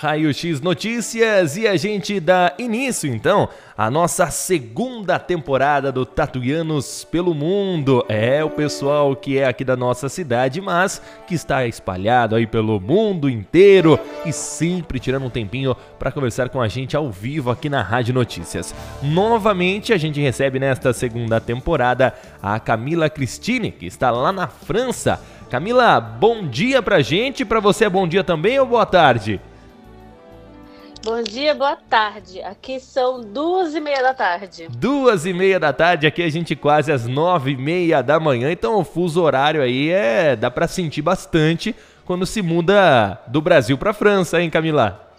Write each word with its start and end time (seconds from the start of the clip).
Raio 0.00 0.32
X 0.32 0.60
Notícias 0.60 1.56
e 1.56 1.66
a 1.66 1.76
gente 1.76 2.20
dá 2.20 2.54
início 2.56 3.12
então 3.12 3.48
à 3.76 3.90
nossa 3.90 4.30
segunda 4.30 5.18
temporada 5.18 5.90
do 5.90 6.06
Tatuianos 6.06 7.02
pelo 7.02 7.34
Mundo. 7.34 8.04
É 8.08 8.44
o 8.44 8.48
pessoal 8.48 9.16
que 9.16 9.38
é 9.38 9.44
aqui 9.44 9.64
da 9.64 9.76
nossa 9.76 10.08
cidade, 10.08 10.60
mas 10.60 11.02
que 11.26 11.34
está 11.34 11.66
espalhado 11.66 12.36
aí 12.36 12.46
pelo 12.46 12.78
mundo 12.78 13.28
inteiro 13.28 13.98
e 14.24 14.32
sempre 14.32 15.00
tirando 15.00 15.26
um 15.26 15.30
tempinho 15.30 15.74
para 15.98 16.12
conversar 16.12 16.48
com 16.48 16.62
a 16.62 16.68
gente 16.68 16.96
ao 16.96 17.10
vivo 17.10 17.50
aqui 17.50 17.68
na 17.68 17.82
Rádio 17.82 18.14
Notícias. 18.14 18.72
Novamente 19.02 19.92
a 19.92 19.96
gente 19.96 20.20
recebe 20.20 20.60
nesta 20.60 20.92
segunda 20.92 21.40
temporada 21.40 22.14
a 22.40 22.60
Camila 22.60 23.10
Cristine, 23.10 23.72
que 23.72 23.86
está 23.86 24.12
lá 24.12 24.30
na 24.30 24.46
França. 24.46 25.20
Camila, 25.50 25.98
bom 25.98 26.46
dia 26.46 26.80
pra 26.80 27.00
gente, 27.00 27.44
pra 27.44 27.58
você 27.58 27.86
é 27.86 27.90
bom 27.90 28.06
dia 28.06 28.22
também 28.22 28.60
ou 28.60 28.66
boa 28.66 28.86
tarde? 28.86 29.40
Bom 31.08 31.22
dia, 31.22 31.54
boa 31.54 31.74
tarde. 31.74 32.42
Aqui 32.42 32.78
são 32.78 33.22
duas 33.22 33.74
e 33.74 33.80
meia 33.80 34.02
da 34.02 34.12
tarde. 34.12 34.68
Duas 34.68 35.24
e 35.24 35.32
meia 35.32 35.58
da 35.58 35.72
tarde, 35.72 36.06
aqui 36.06 36.22
a 36.22 36.28
gente 36.28 36.54
quase 36.54 36.92
às 36.92 37.06
nove 37.06 37.52
e 37.52 37.56
meia 37.56 38.02
da 38.02 38.20
manhã, 38.20 38.52
então 38.52 38.76
o 38.76 38.84
fuso 38.84 39.22
horário 39.22 39.62
aí 39.62 39.88
é 39.88 40.36
dá 40.36 40.50
para 40.50 40.68
sentir 40.68 41.00
bastante 41.00 41.74
quando 42.04 42.26
se 42.26 42.42
muda 42.42 43.18
do 43.26 43.40
Brasil 43.40 43.78
para 43.78 43.94
França, 43.94 44.38
hein, 44.38 44.50
Camila? 44.50 45.10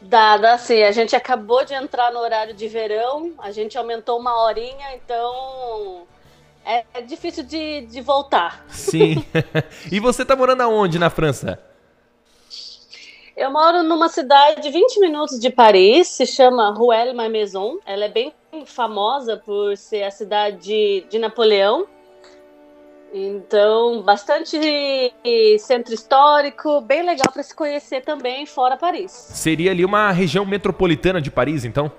Dá, 0.00 0.38
dá 0.38 0.56
sim. 0.56 0.82
A 0.82 0.92
gente 0.92 1.14
acabou 1.14 1.62
de 1.62 1.74
entrar 1.74 2.10
no 2.10 2.18
horário 2.18 2.54
de 2.54 2.66
verão, 2.66 3.32
a 3.36 3.50
gente 3.50 3.76
aumentou 3.76 4.18
uma 4.18 4.44
horinha, 4.44 4.94
então 4.94 6.04
é, 6.64 6.84
é 6.94 7.02
difícil 7.02 7.44
de, 7.44 7.82
de 7.82 8.00
voltar. 8.00 8.64
Sim. 8.70 9.22
e 9.92 10.00
você 10.00 10.24
tá 10.24 10.34
morando 10.34 10.62
aonde 10.62 10.98
na 10.98 11.10
França? 11.10 11.69
Eu 13.40 13.50
moro 13.50 13.82
numa 13.82 14.10
cidade 14.10 14.60
de 14.60 14.70
20 14.70 15.00
minutos 15.00 15.40
de 15.40 15.48
Paris, 15.48 16.08
se 16.08 16.26
chama 16.26 16.74
Ruelle 16.74 17.14
Malmaison. 17.14 17.78
Ela 17.86 18.04
é 18.04 18.08
bem 18.10 18.34
famosa 18.66 19.34
por 19.34 19.78
ser 19.78 20.02
a 20.02 20.10
cidade 20.10 21.06
de 21.08 21.18
Napoleão. 21.18 21.86
Então, 23.14 24.02
bastante 24.02 24.60
centro 25.58 25.94
histórico, 25.94 26.82
bem 26.82 27.02
legal 27.02 27.32
para 27.32 27.42
se 27.42 27.54
conhecer 27.54 28.02
também 28.02 28.44
fora 28.44 28.76
Paris. 28.76 29.10
Seria 29.10 29.70
ali 29.70 29.86
uma 29.86 30.12
região 30.12 30.44
metropolitana 30.44 31.18
de 31.18 31.30
Paris, 31.30 31.64
então? 31.64 31.90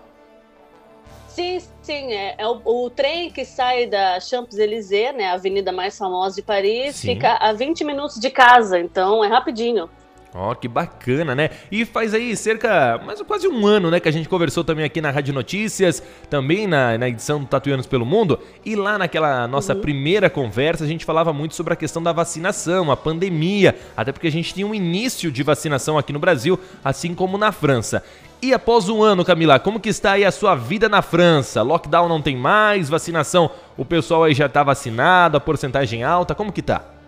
Sim, 1.28 1.60
sim. 1.82 2.14
É, 2.14 2.36
é 2.38 2.48
o, 2.48 2.62
o, 2.64 2.90
trem 2.92 3.32
que 3.32 3.46
sai 3.46 3.88
da 3.88 4.20
Champs-Élysées, 4.20 5.16
né, 5.16 5.26
a 5.26 5.34
avenida 5.34 5.72
mais 5.72 5.98
famosa 5.98 6.36
de 6.36 6.44
Paris, 6.44 6.98
sim. 6.98 7.16
fica 7.16 7.34
a 7.38 7.52
20 7.52 7.84
minutos 7.84 8.20
de 8.20 8.30
casa, 8.30 8.78
então 8.78 9.24
é 9.24 9.28
rapidinho. 9.28 9.90
Ó, 10.34 10.52
oh, 10.52 10.56
que 10.56 10.68
bacana, 10.68 11.36
né? 11.36 11.50
E 11.70 11.84
faz 11.84 12.14
aí 12.14 12.38
cerca, 12.38 12.98
mais 13.06 13.22
quase 13.24 13.50
um 13.50 13.68
ano, 13.68 13.92
né, 13.92 14.00
que 14.00 14.08
a 14.08 14.12
gente 14.12 14.30
conversou 14.30 14.64
também 14.64 14.86
aqui 14.86 15.02
na 15.02 15.12
Rádio 15.12 15.34
Notícias, 15.34 16.02
também 16.30 16.68
na, 16.68 16.98
na 16.98 17.10
edição 17.10 17.42
do 17.42 17.46
Tatuanos 17.46 17.86
pelo 17.86 18.06
Mundo, 18.06 18.40
e 18.66 18.74
lá 18.74 18.98
naquela 18.98 19.46
nossa 19.46 19.74
uhum. 19.74 19.82
primeira 19.82 20.30
conversa 20.30 20.86
a 20.86 20.88
gente 20.88 21.04
falava 21.04 21.34
muito 21.34 21.54
sobre 21.54 21.74
a 21.74 21.76
questão 21.76 22.02
da 22.02 22.14
vacinação, 22.14 22.90
a 22.90 22.96
pandemia, 22.96 23.76
até 23.96 24.14
porque 24.14 24.28
a 24.28 24.32
gente 24.32 24.54
tinha 24.54 24.66
um 24.66 24.74
início 24.74 25.30
de 25.30 25.44
vacinação 25.44 25.98
aqui 25.98 26.14
no 26.14 26.20
Brasil, 26.20 26.58
assim 26.82 27.14
como 27.14 27.38
na 27.38 27.52
França. 27.52 28.02
E 28.42 28.54
após 28.54 28.88
um 28.88 29.04
ano, 29.04 29.26
Camila, 29.26 29.60
como 29.60 29.82
que 29.82 29.90
está 29.90 30.14
aí 30.14 30.24
a 30.24 30.32
sua 30.32 30.56
vida 30.56 30.88
na 30.88 31.02
França? 31.02 31.62
Lockdown 31.62 32.08
não 32.08 32.22
tem 32.22 32.38
mais, 32.38 32.88
vacinação, 32.90 33.52
o 33.78 33.84
pessoal 33.84 34.24
aí 34.24 34.34
já 34.34 34.46
está 34.46 34.64
vacinado, 34.64 35.36
a 35.36 35.42
porcentagem 35.42 36.04
alta, 36.04 36.34
como 36.34 36.54
que 36.54 36.62
tá? 36.62 37.01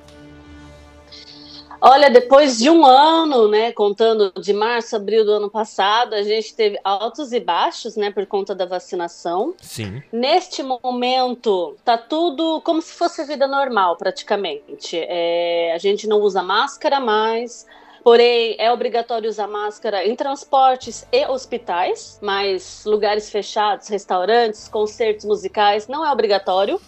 Olha, 1.86 2.10
depois 2.10 2.58
de 2.58 2.70
um 2.70 2.86
ano, 2.86 3.50
né, 3.50 3.74
contando 3.74 4.32
de 4.40 4.54
março, 4.54 4.96
abril 4.96 5.26
do 5.26 5.34
ano 5.34 5.50
passado, 5.50 6.14
a 6.14 6.24
gente 6.24 6.56
teve 6.56 6.80
altos 6.82 7.34
e 7.34 7.42
baixos, 7.42 7.98
né, 7.98 8.10
por 8.10 8.26
conta 8.26 8.56
da 8.56 8.66
vacinação. 8.66 9.54
Sim. 9.60 10.02
Neste 10.10 10.64
momento, 10.64 11.76
tá 11.84 11.98
tudo 11.98 12.62
como 12.62 12.82
se 12.82 12.94
fosse 12.94 13.26
vida 13.26 13.46
normal, 13.48 13.98
praticamente. 13.98 14.98
É, 14.98 15.74
a 15.76 15.78
gente 15.78 16.08
não 16.08 16.22
usa 16.22 16.42
máscara 16.42 17.02
mais. 17.02 17.68
Porém, 18.02 18.56
é 18.60 18.72
obrigatório 18.72 19.30
usar 19.30 19.48
máscara 19.48 20.08
em 20.08 20.16
transportes 20.16 21.06
e 21.12 21.26
hospitais, 21.26 22.18
mas 22.22 22.84
lugares 22.86 23.30
fechados, 23.30 23.90
restaurantes, 23.90 24.70
concertos 24.70 25.26
musicais, 25.26 25.90
não 25.90 26.06
é 26.06 26.10
obrigatório. 26.10 26.80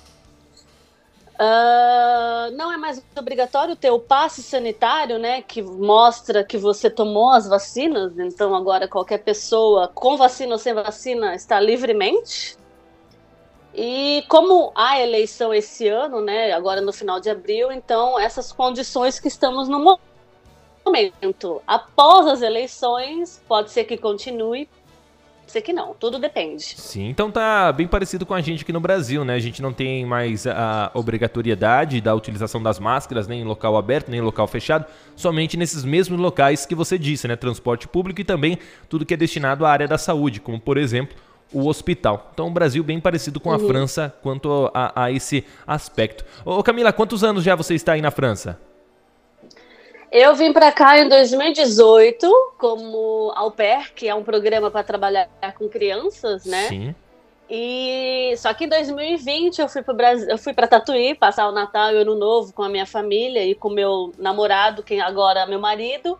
Uh, 1.35 2.55
não 2.55 2.71
é 2.71 2.77
mais 2.77 3.03
obrigatório 3.17 3.75
ter 3.75 3.91
o 3.91 3.99
passe 3.99 4.41
sanitário, 4.41 5.19
né, 5.19 5.41
que 5.41 5.61
mostra 5.61 6.45
que 6.45 6.57
você 6.57 6.89
tomou 6.89 7.31
as 7.31 7.47
vacinas. 7.47 8.17
Então 8.17 8.55
agora 8.55 8.87
qualquer 8.87 9.19
pessoa, 9.19 9.89
com 9.89 10.15
vacina 10.15 10.53
ou 10.53 10.59
sem 10.59 10.73
vacina, 10.73 11.35
está 11.35 11.59
livremente. 11.59 12.57
E 13.73 14.23
como 14.29 14.71
há 14.73 15.01
eleição 15.01 15.53
esse 15.53 15.89
ano, 15.89 16.21
né, 16.21 16.53
agora 16.53 16.79
no 16.79 16.93
final 16.93 17.19
de 17.19 17.29
abril, 17.29 17.69
então 17.69 18.17
essas 18.17 18.53
condições 18.53 19.19
que 19.19 19.27
estamos 19.27 19.67
no 19.67 19.97
momento. 20.85 21.61
Após 21.67 22.27
as 22.27 22.41
eleições, 22.41 23.43
pode 23.45 23.71
ser 23.71 23.83
que 23.83 23.97
continue, 23.97 24.69
ser 25.51 25.61
que 25.61 25.73
não, 25.73 25.93
tudo 25.93 26.19
depende. 26.19 26.63
Sim, 26.63 27.07
então 27.09 27.31
tá 27.31 27.71
bem 27.71 27.87
parecido 27.87 28.25
com 28.25 28.33
a 28.33 28.41
gente 28.41 28.63
aqui 28.63 28.73
no 28.73 28.79
Brasil, 28.79 29.23
né? 29.23 29.35
A 29.35 29.39
gente 29.39 29.61
não 29.61 29.71
tem 29.71 30.05
mais 30.05 30.45
a 30.47 30.91
obrigatoriedade 30.93 32.01
da 32.01 32.13
utilização 32.13 32.61
das 32.61 32.79
máscaras, 32.79 33.27
nem 33.27 33.41
em 33.41 33.43
local 33.43 33.77
aberto, 33.77 34.09
nem 34.09 34.19
em 34.19 34.23
local 34.23 34.47
fechado, 34.47 34.85
somente 35.15 35.57
nesses 35.57 35.83
mesmos 35.83 36.19
locais 36.19 36.65
que 36.65 36.75
você 36.75 36.97
disse, 36.97 37.27
né? 37.27 37.35
Transporte 37.35 37.87
público 37.87 38.21
e 38.21 38.23
também 38.23 38.57
tudo 38.89 39.05
que 39.05 39.13
é 39.13 39.17
destinado 39.17 39.65
à 39.65 39.71
área 39.71 39.87
da 39.87 39.97
saúde, 39.97 40.39
como 40.39 40.59
por 40.59 40.77
exemplo 40.77 41.15
o 41.53 41.67
hospital. 41.67 42.31
Então, 42.33 42.47
o 42.47 42.51
Brasil 42.51 42.83
bem 42.83 42.99
parecido 42.99 43.39
com 43.39 43.51
a 43.51 43.57
uhum. 43.57 43.67
França 43.67 44.13
quanto 44.21 44.69
a, 44.73 45.03
a, 45.05 45.11
esse 45.11 45.45
aspecto. 45.65 46.25
Ô 46.43 46.61
Camila, 46.63 46.91
quantos 46.91 47.23
anos 47.23 47.43
já 47.43 47.55
você 47.55 47.75
está 47.75 47.93
aí 47.93 48.01
na 48.01 48.11
França? 48.11 48.59
Eu 50.17 50.33
vim 50.33 50.53
para 50.53 50.71
cá 50.71 50.97
em 50.97 51.09
2018 51.09 52.53
como 52.57 53.33
au 53.35 53.51
pair, 53.51 53.91
que 53.93 54.07
é 54.07 54.15
um 54.15 54.23
programa 54.23 54.71
para 54.71 54.81
trabalhar 54.81 55.27
com 55.57 55.67
crianças, 55.67 56.45
né? 56.45 56.69
Sim. 56.69 56.95
E 57.49 58.33
só 58.37 58.53
que 58.53 58.63
em 58.63 58.69
2020 58.69 59.59
eu 59.59 59.67
fui 59.67 59.83
para 59.83 59.93
Brasil, 59.93 60.29
eu 60.29 60.37
fui 60.37 60.53
para 60.53 60.69
Tatuí 60.69 61.15
passar 61.15 61.49
o 61.49 61.51
Natal 61.51 61.91
e 61.91 61.97
o 61.97 61.99
Ano 61.99 62.15
Novo 62.15 62.53
com 62.53 62.63
a 62.63 62.69
minha 62.69 62.85
família 62.85 63.43
e 63.43 63.53
com 63.53 63.69
meu 63.69 64.13
namorado, 64.17 64.83
quem 64.83 65.01
agora 65.01 65.41
é 65.41 65.45
meu 65.45 65.59
marido. 65.59 66.17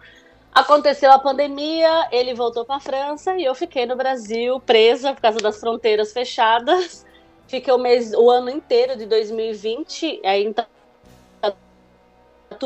Aconteceu 0.54 1.10
a 1.14 1.18
pandemia, 1.18 2.10
ele 2.12 2.34
voltou 2.34 2.66
para 2.66 2.76
a 2.76 2.82
França 2.82 3.38
e 3.38 3.46
eu 3.46 3.56
fiquei 3.56 3.86
no 3.86 3.96
Brasil 3.96 4.60
presa 4.60 5.14
por 5.14 5.22
causa 5.22 5.38
das 5.38 5.58
fronteiras 5.58 6.12
fechadas. 6.12 7.06
Fiquei 7.48 7.74
o 7.74 7.78
mês, 7.78 8.12
o 8.14 8.30
ano 8.30 8.50
inteiro 8.50 8.98
de 8.98 9.06
2020, 9.06 10.20
aí 10.26 10.44
então 10.44 10.66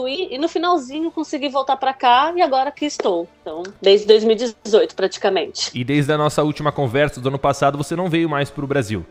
e 0.07 0.37
no 0.37 0.47
finalzinho 0.47 1.11
consegui 1.11 1.49
voltar 1.49 1.77
para 1.77 1.93
cá 1.93 2.33
e 2.35 2.41
agora 2.41 2.69
aqui 2.69 2.85
estou. 2.85 3.27
Então, 3.41 3.63
desde 3.81 4.05
2018 4.07 4.95
praticamente. 4.95 5.71
E 5.73 5.83
desde 5.83 6.11
a 6.11 6.17
nossa 6.17 6.43
última 6.43 6.71
conversa 6.71 7.19
do 7.19 7.29
ano 7.29 7.39
passado 7.39 7.77
você 7.77 7.95
não 7.95 8.09
veio 8.09 8.29
mais 8.29 8.49
para 8.49 8.63
o 8.63 8.67
Brasil? 8.67 9.05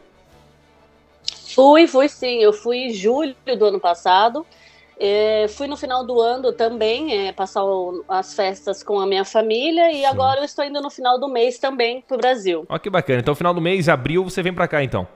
Fui, 1.55 1.87
fui 1.87 2.09
sim. 2.09 2.39
Eu 2.39 2.53
fui 2.53 2.77
em 2.79 2.95
julho 2.95 3.35
do 3.59 3.65
ano 3.65 3.81
passado. 3.81 4.47
É, 5.01 5.47
fui 5.49 5.69
no 5.69 5.77
final 5.77 6.05
do 6.05 6.21
ano 6.21 6.53
também 6.53 7.29
é, 7.29 7.33
passar 7.33 7.65
o, 7.65 8.05
as 8.09 8.35
festas 8.35 8.83
com 8.83 8.99
a 8.99 9.07
minha 9.07 9.25
família 9.25 9.93
e 9.93 9.99
Sim. 9.99 10.05
agora 10.07 10.41
eu 10.41 10.45
estou 10.45 10.65
indo 10.65 10.81
no 10.81 10.91
final 10.91 11.21
do 11.21 11.29
mês 11.29 11.57
também 11.57 12.01
para 12.01 12.17
o 12.17 12.19
Brasil. 12.19 12.67
Ó, 12.69 12.77
que 12.81 12.91
bacana. 12.91 13.21
Então, 13.21 13.33
final 13.35 13.55
do 13.55 13.61
mês, 13.61 13.89
abril, 13.89 14.25
você 14.25 14.43
vem 14.43 14.53
para 14.53 14.67
cá 14.67 14.83
então? 14.83 15.07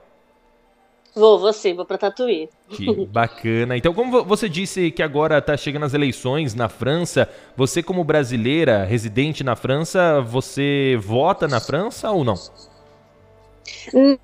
Vou, 1.15 1.39
vou 1.39 1.53
sim, 1.53 1.75
vou 1.75 1.85
para 1.85 1.99
Tatuí. 1.99 2.49
Que 2.69 3.07
bacana. 3.07 3.77
Então, 3.77 3.93
como 3.93 4.25
você 4.25 4.49
disse 4.49 4.91
que 4.91 5.03
agora 5.03 5.39
está 5.39 5.57
chegando 5.57 5.85
as 5.85 5.93
eleições 5.93 6.55
na 6.55 6.71
França, 6.71 7.29
você 7.55 7.83
como 7.83 8.03
brasileira 8.03 8.85
residente 8.85 9.45
na 9.45 9.55
França, 9.55 10.23
você 10.23 10.99
vota 11.01 11.47
na 11.47 11.61
França 11.61 12.11
ou 12.11 12.25
não? 12.25 12.35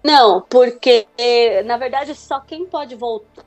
Não, 0.02 0.40
porque 0.40 1.06
na 1.66 1.76
verdade 1.76 2.14
só 2.14 2.40
quem 2.40 2.64
pode 2.64 2.96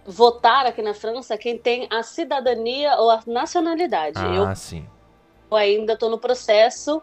votar 0.06 0.66
aqui 0.66 0.82
na 0.82 0.94
França 0.94 1.34
é 1.34 1.38
quem 1.38 1.58
tem 1.58 1.88
a 1.90 2.04
cidadania 2.04 2.96
ou 2.98 3.10
a 3.10 3.22
nacionalidade. 3.26 4.20
Ah, 4.20 4.36
eu 4.36 4.56
sim. 4.56 4.86
ainda 5.52 5.94
estou 5.94 6.10
no 6.10 6.18
processo 6.18 7.02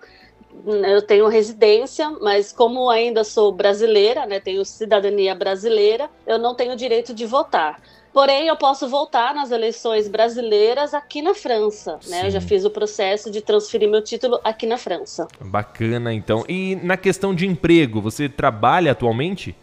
eu 0.67 1.03
tenho 1.03 1.29
residência, 1.29 2.11
mas 2.21 2.53
como 2.53 2.91
ainda 2.91 3.25
sou 3.25 3.53
brasileira, 3.53 4.27
né, 4.27 4.41
tenho 4.41 4.65
cidadania 4.65 5.35
brasileira, 5.35 6.11
eu 6.27 6.39
não 6.39 6.55
tenho 6.55 6.77
direito 6.77 7.15
de 7.15 7.25
votar. 7.27 7.81
Porém, 8.12 8.49
eu 8.49 8.56
posso 8.56 8.89
voltar 8.89 9.35
nas 9.35 9.50
eleições 9.50 10.09
brasileiras 10.09 10.95
aqui 10.95 11.23
na 11.23 11.35
França, 11.35 12.00
né? 12.09 12.27
Eu 12.27 12.31
já 12.31 12.41
fiz 12.41 12.65
o 12.65 12.71
processo 12.71 13.31
de 13.31 13.41
transferir 13.41 13.89
meu 13.89 14.03
título 14.03 14.41
aqui 14.43 14.67
na 14.67 14.77
França. 14.77 15.29
Bacana, 15.41 16.12
então. 16.12 16.45
E 16.49 16.77
na 16.83 16.97
questão 16.97 17.35
de 17.35 17.47
emprego, 17.47 18.00
você 18.00 18.29
trabalha 18.29 18.93
atualmente? 18.93 19.55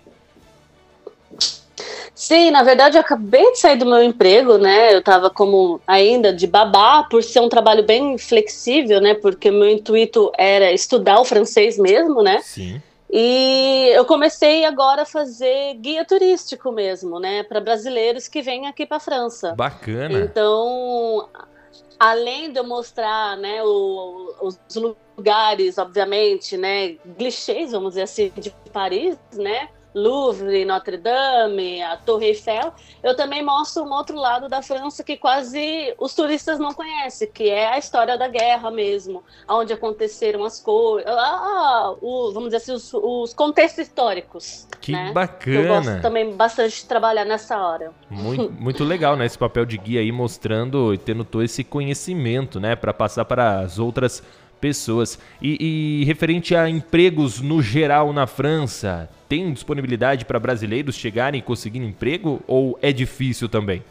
Sim, 2.15 2.49
na 2.49 2.63
verdade 2.63 2.95
eu 2.95 3.01
acabei 3.01 3.51
de 3.51 3.59
sair 3.59 3.77
do 3.77 3.85
meu 3.85 4.01
emprego, 4.01 4.57
né? 4.57 4.93
Eu 4.93 4.99
estava 4.99 5.29
como 5.29 5.81
ainda 5.85 6.31
de 6.31 6.47
babá, 6.47 7.03
por 7.03 7.21
ser 7.21 7.41
um 7.41 7.49
trabalho 7.49 7.83
bem 7.83 8.17
flexível, 8.17 9.01
né? 9.01 9.13
Porque 9.13 9.51
meu 9.51 9.69
intuito 9.69 10.31
era 10.37 10.71
estudar 10.71 11.19
o 11.19 11.25
francês 11.25 11.77
mesmo, 11.77 12.23
né? 12.23 12.39
Sim. 12.41 12.81
E 13.11 13.91
eu 13.93 14.05
comecei 14.05 14.65
agora 14.65 15.03
a 15.03 15.05
fazer 15.05 15.75
guia 15.75 16.05
turístico 16.05 16.71
mesmo, 16.71 17.19
né? 17.19 17.43
Para 17.43 17.59
brasileiros 17.59 18.29
que 18.29 18.41
vêm 18.41 18.67
aqui 18.67 18.85
para 18.85 18.97
a 18.97 19.01
França. 19.01 19.53
Bacana. 19.53 20.19
Então, 20.19 21.27
além 21.99 22.51
de 22.51 22.59
eu 22.59 22.63
mostrar, 22.63 23.37
né, 23.37 23.63
o, 23.63 24.33
os 24.41 24.59
lugares, 25.17 25.77
obviamente, 25.77 26.57
né, 26.57 26.95
clichês, 27.17 27.71
vamos 27.71 27.91
dizer 27.91 28.03
assim, 28.03 28.31
de 28.37 28.53
Paris, 28.71 29.17
né? 29.33 29.69
Louvre, 29.95 30.65
Notre 30.65 30.97
Dame, 30.97 31.81
a 31.81 31.95
Torre 31.95 32.27
Eiffel, 32.27 32.73
eu 33.01 33.15
também 33.15 33.41
mostro 33.41 33.83
um 33.83 33.93
outro 33.93 34.17
lado 34.17 34.49
da 34.49 34.61
França 34.61 35.03
que 35.03 35.15
quase 35.15 35.95
os 35.97 36.13
turistas 36.13 36.59
não 36.59 36.73
conhecem, 36.73 37.29
que 37.31 37.49
é 37.49 37.73
a 37.73 37.77
história 37.77 38.17
da 38.17 38.27
guerra 38.27 38.69
mesmo, 38.69 39.23
onde 39.47 39.71
aconteceram 39.71 40.43
as 40.43 40.59
coisas, 40.59 41.09
ah, 41.09 41.95
vamos 42.01 42.45
dizer 42.45 42.57
assim, 42.57 42.73
os, 42.73 42.93
os 42.93 43.33
contextos 43.33 43.87
históricos. 43.87 44.67
Que 44.81 44.91
né? 44.91 45.11
bacana! 45.13 45.59
Eu 45.59 45.67
gosto 45.67 46.01
também 46.01 46.35
bastante 46.35 46.75
de 46.75 46.85
trabalhar 46.85 47.23
nessa 47.23 47.57
hora. 47.57 47.91
Muito, 48.09 48.51
muito 48.61 48.83
legal, 48.83 49.15
né? 49.15 49.25
Esse 49.25 49.37
papel 49.37 49.65
de 49.65 49.77
guia 49.77 50.01
aí 50.01 50.11
mostrando 50.11 50.93
e 50.93 50.97
tendo 50.97 51.23
todo 51.23 51.43
esse 51.43 51.63
conhecimento, 51.63 52.59
né? 52.59 52.75
Para 52.75 52.93
passar 52.93 53.23
para 53.23 53.61
as 53.61 53.79
outras 53.79 54.19
pessoas. 54.19 54.44
E, 55.41 56.01
e, 56.01 56.05
referente 56.05 56.55
a 56.55 56.69
empregos 56.69 57.41
no 57.41 57.61
geral 57.61 58.11
na 58.11 58.25
França, 58.25 59.09
tem 59.29 59.53
disponibilidade 59.53 60.25
para 60.25 60.39
brasileiros 60.39 60.95
chegarem 60.95 61.39
e 61.39 61.43
conseguir 61.43 61.79
emprego 61.79 62.41
ou 62.47 62.77
é 62.81 62.91
difícil 62.91 63.47
também? 63.47 63.83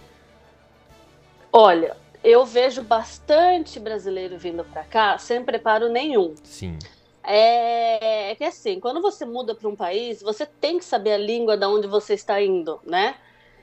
Olha, 1.53 1.97
eu 2.25 2.45
vejo 2.45 2.83
bastante 2.83 3.79
brasileiro 3.79 4.37
vindo 4.39 4.65
para 4.65 4.83
cá 4.83 5.19
sem 5.19 5.45
preparo 5.45 5.89
nenhum. 5.89 6.35
Sim. 6.43 6.79
É, 7.23 8.33
é 8.33 8.35
que 8.35 8.45
assim, 8.45 8.81
quando 8.81 9.01
você 9.01 9.25
muda 9.25 9.55
para 9.55 9.69
um 9.69 9.77
país, 9.77 10.23
você 10.23 10.45
tem 10.45 10.79
que 10.79 10.85
saber 10.85 11.13
a 11.13 11.19
língua 11.19 11.57
da 11.57 11.69
onde 11.69 11.87
você 11.87 12.15
está 12.15 12.43
indo, 12.43 12.81
né? 12.85 13.15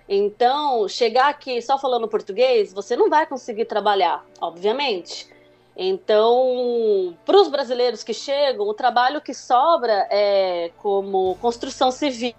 Então, 0.07 0.88
chegar 0.88 1.30
aqui 1.30 1.62
só 1.62 1.77
falando 1.77 2.07
português, 2.07 2.74
você 2.74 2.95
não 2.95 3.09
vai 3.09 3.25
conseguir 3.25 3.65
trabalhar, 3.65 4.25
obviamente. 4.39 5.27
Então, 5.75 7.18
para 7.25 7.38
os 7.38 7.47
brasileiros 7.47 8.03
que 8.03 8.13
chegam, 8.13 8.68
o 8.68 8.73
trabalho 8.73 9.21
que 9.21 9.33
sobra 9.33 10.07
é 10.12 10.71
como 10.77 11.35
construção 11.35 11.91
civil. 11.91 12.35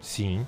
Sim. 0.00 0.46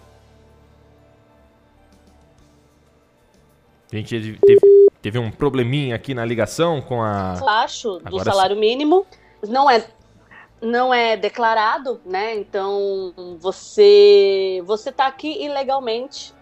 A 3.92 3.96
gente 3.96 4.38
teve, 4.40 4.60
teve 5.02 5.18
um 5.18 5.30
probleminha 5.30 5.94
aqui 5.94 6.14
na 6.14 6.24
ligação 6.24 6.80
com 6.80 7.02
a. 7.02 7.34
Baixo 7.40 7.98
do 7.98 8.08
Agora 8.08 8.24
salário 8.24 8.54
sim. 8.56 8.60
mínimo. 8.60 9.06
Não 9.46 9.70
é 9.70 9.84
não 10.60 10.92
é 10.92 11.16
declarado, 11.16 12.00
né? 12.04 12.34
Então 12.34 13.12
você 13.38 14.62
você 14.64 14.90
está 14.90 15.06
aqui 15.06 15.44
ilegalmente 15.44 16.32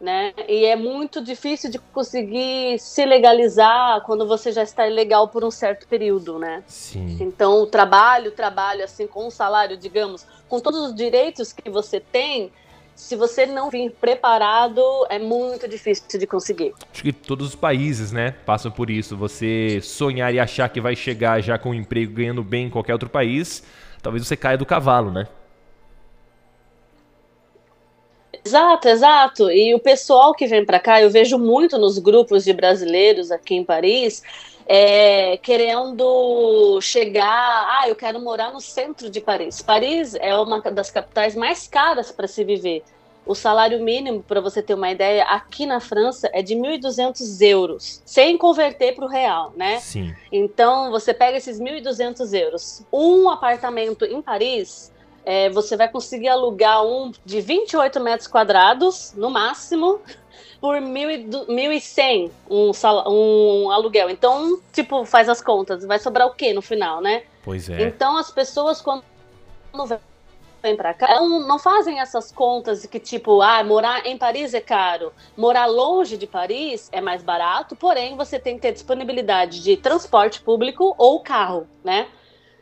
né? 0.00 0.32
E 0.48 0.64
é 0.64 0.76
muito 0.76 1.22
difícil 1.22 1.70
de 1.70 1.78
conseguir 1.78 2.78
se 2.78 3.04
legalizar 3.04 4.02
quando 4.02 4.26
você 4.26 4.52
já 4.52 4.62
está 4.62 4.86
ilegal 4.86 5.28
por 5.28 5.44
um 5.44 5.50
certo 5.50 5.86
período, 5.88 6.38
né? 6.38 6.62
Sim. 6.66 7.16
Então, 7.20 7.62
o 7.62 7.66
trabalho, 7.66 8.30
trabalho 8.30 8.84
assim 8.84 9.06
com 9.06 9.26
um 9.26 9.30
salário, 9.30 9.76
digamos, 9.76 10.26
com 10.48 10.60
todos 10.60 10.80
os 10.80 10.94
direitos 10.94 11.52
que 11.52 11.70
você 11.70 11.98
tem, 11.98 12.52
se 12.94 13.14
você 13.14 13.44
não 13.44 13.68
vir 13.68 13.90
preparado, 13.90 14.82
é 15.10 15.18
muito 15.18 15.68
difícil 15.68 16.18
de 16.18 16.26
conseguir. 16.26 16.72
Acho 16.92 17.02
que 17.02 17.12
todos 17.12 17.48
os 17.48 17.54
países, 17.54 18.10
né, 18.10 18.32
passam 18.44 18.70
por 18.70 18.88
isso. 18.88 19.16
Você 19.16 19.80
sonhar 19.82 20.32
e 20.34 20.40
achar 20.40 20.68
que 20.68 20.80
vai 20.80 20.96
chegar 20.96 21.40
já 21.42 21.58
com 21.58 21.70
um 21.70 21.74
emprego 21.74 22.14
ganhando 22.14 22.42
bem 22.42 22.66
em 22.66 22.70
qualquer 22.70 22.94
outro 22.94 23.10
país, 23.10 23.62
talvez 24.02 24.26
você 24.26 24.36
caia 24.36 24.56
do 24.56 24.64
cavalo, 24.64 25.10
né? 25.10 25.26
Exato, 28.46 28.88
exato. 28.88 29.50
E 29.50 29.74
o 29.74 29.80
pessoal 29.80 30.32
que 30.32 30.46
vem 30.46 30.64
para 30.64 30.78
cá, 30.78 31.02
eu 31.02 31.10
vejo 31.10 31.36
muito 31.36 31.76
nos 31.78 31.98
grupos 31.98 32.44
de 32.44 32.52
brasileiros 32.52 33.32
aqui 33.32 33.56
em 33.56 33.64
Paris, 33.64 34.22
é, 34.64 35.36
querendo 35.38 36.78
chegar. 36.80 37.26
Ah, 37.26 37.88
eu 37.88 37.96
quero 37.96 38.20
morar 38.20 38.52
no 38.52 38.60
centro 38.60 39.10
de 39.10 39.20
Paris. 39.20 39.60
Paris 39.62 40.14
é 40.14 40.32
uma 40.36 40.60
das 40.60 40.92
capitais 40.92 41.34
mais 41.34 41.66
caras 41.66 42.12
para 42.12 42.28
se 42.28 42.44
viver. 42.44 42.84
O 43.26 43.34
salário 43.34 43.82
mínimo, 43.82 44.22
para 44.22 44.40
você 44.40 44.62
ter 44.62 44.74
uma 44.74 44.92
ideia, 44.92 45.24
aqui 45.24 45.66
na 45.66 45.80
França 45.80 46.30
é 46.32 46.40
de 46.40 46.54
1.200 46.54 47.44
euros, 47.44 48.00
sem 48.06 48.38
converter 48.38 48.94
para 48.94 49.04
o 49.04 49.08
real, 49.08 49.52
né? 49.56 49.80
Sim. 49.80 50.14
Então, 50.30 50.92
você 50.92 51.12
pega 51.12 51.36
esses 51.36 51.60
1.200 51.60 52.32
euros. 52.32 52.86
Um 52.92 53.28
apartamento 53.28 54.04
em 54.04 54.22
Paris 54.22 54.92
é, 55.26 55.50
você 55.50 55.76
vai 55.76 55.88
conseguir 55.88 56.28
alugar 56.28 56.86
um 56.86 57.10
de 57.24 57.40
28 57.40 57.98
metros 57.98 58.28
quadrados, 58.28 59.12
no 59.16 59.28
máximo, 59.28 60.00
por 60.60 60.76
1.100 60.76 62.30
um, 62.48 62.70
um 63.10 63.70
aluguel. 63.72 64.08
Então, 64.08 64.60
tipo, 64.72 65.04
faz 65.04 65.28
as 65.28 65.42
contas. 65.42 65.84
Vai 65.84 65.98
sobrar 65.98 66.28
o 66.28 66.34
quê 66.34 66.52
no 66.52 66.62
final, 66.62 67.00
né? 67.00 67.24
Pois 67.44 67.68
é. 67.68 67.82
Então, 67.82 68.16
as 68.16 68.30
pessoas, 68.30 68.80
quando 68.80 69.02
vêm 70.62 70.76
para 70.76 70.94
cá, 70.94 71.20
não, 71.20 71.46
não 71.46 71.58
fazem 71.58 71.98
essas 71.98 72.30
contas 72.30 72.82
de 72.82 72.88
que, 72.88 73.00
tipo, 73.00 73.42
ah, 73.42 73.64
morar 73.64 74.06
em 74.06 74.16
Paris 74.16 74.54
é 74.54 74.60
caro, 74.60 75.12
morar 75.36 75.66
longe 75.66 76.16
de 76.16 76.26
Paris 76.26 76.88
é 76.92 77.00
mais 77.00 77.22
barato, 77.22 77.74
porém, 77.74 78.16
você 78.16 78.38
tem 78.38 78.54
que 78.54 78.62
ter 78.62 78.72
disponibilidade 78.72 79.60
de 79.60 79.76
transporte 79.76 80.40
público 80.40 80.94
ou 80.96 81.20
carro, 81.20 81.66
né? 81.84 82.06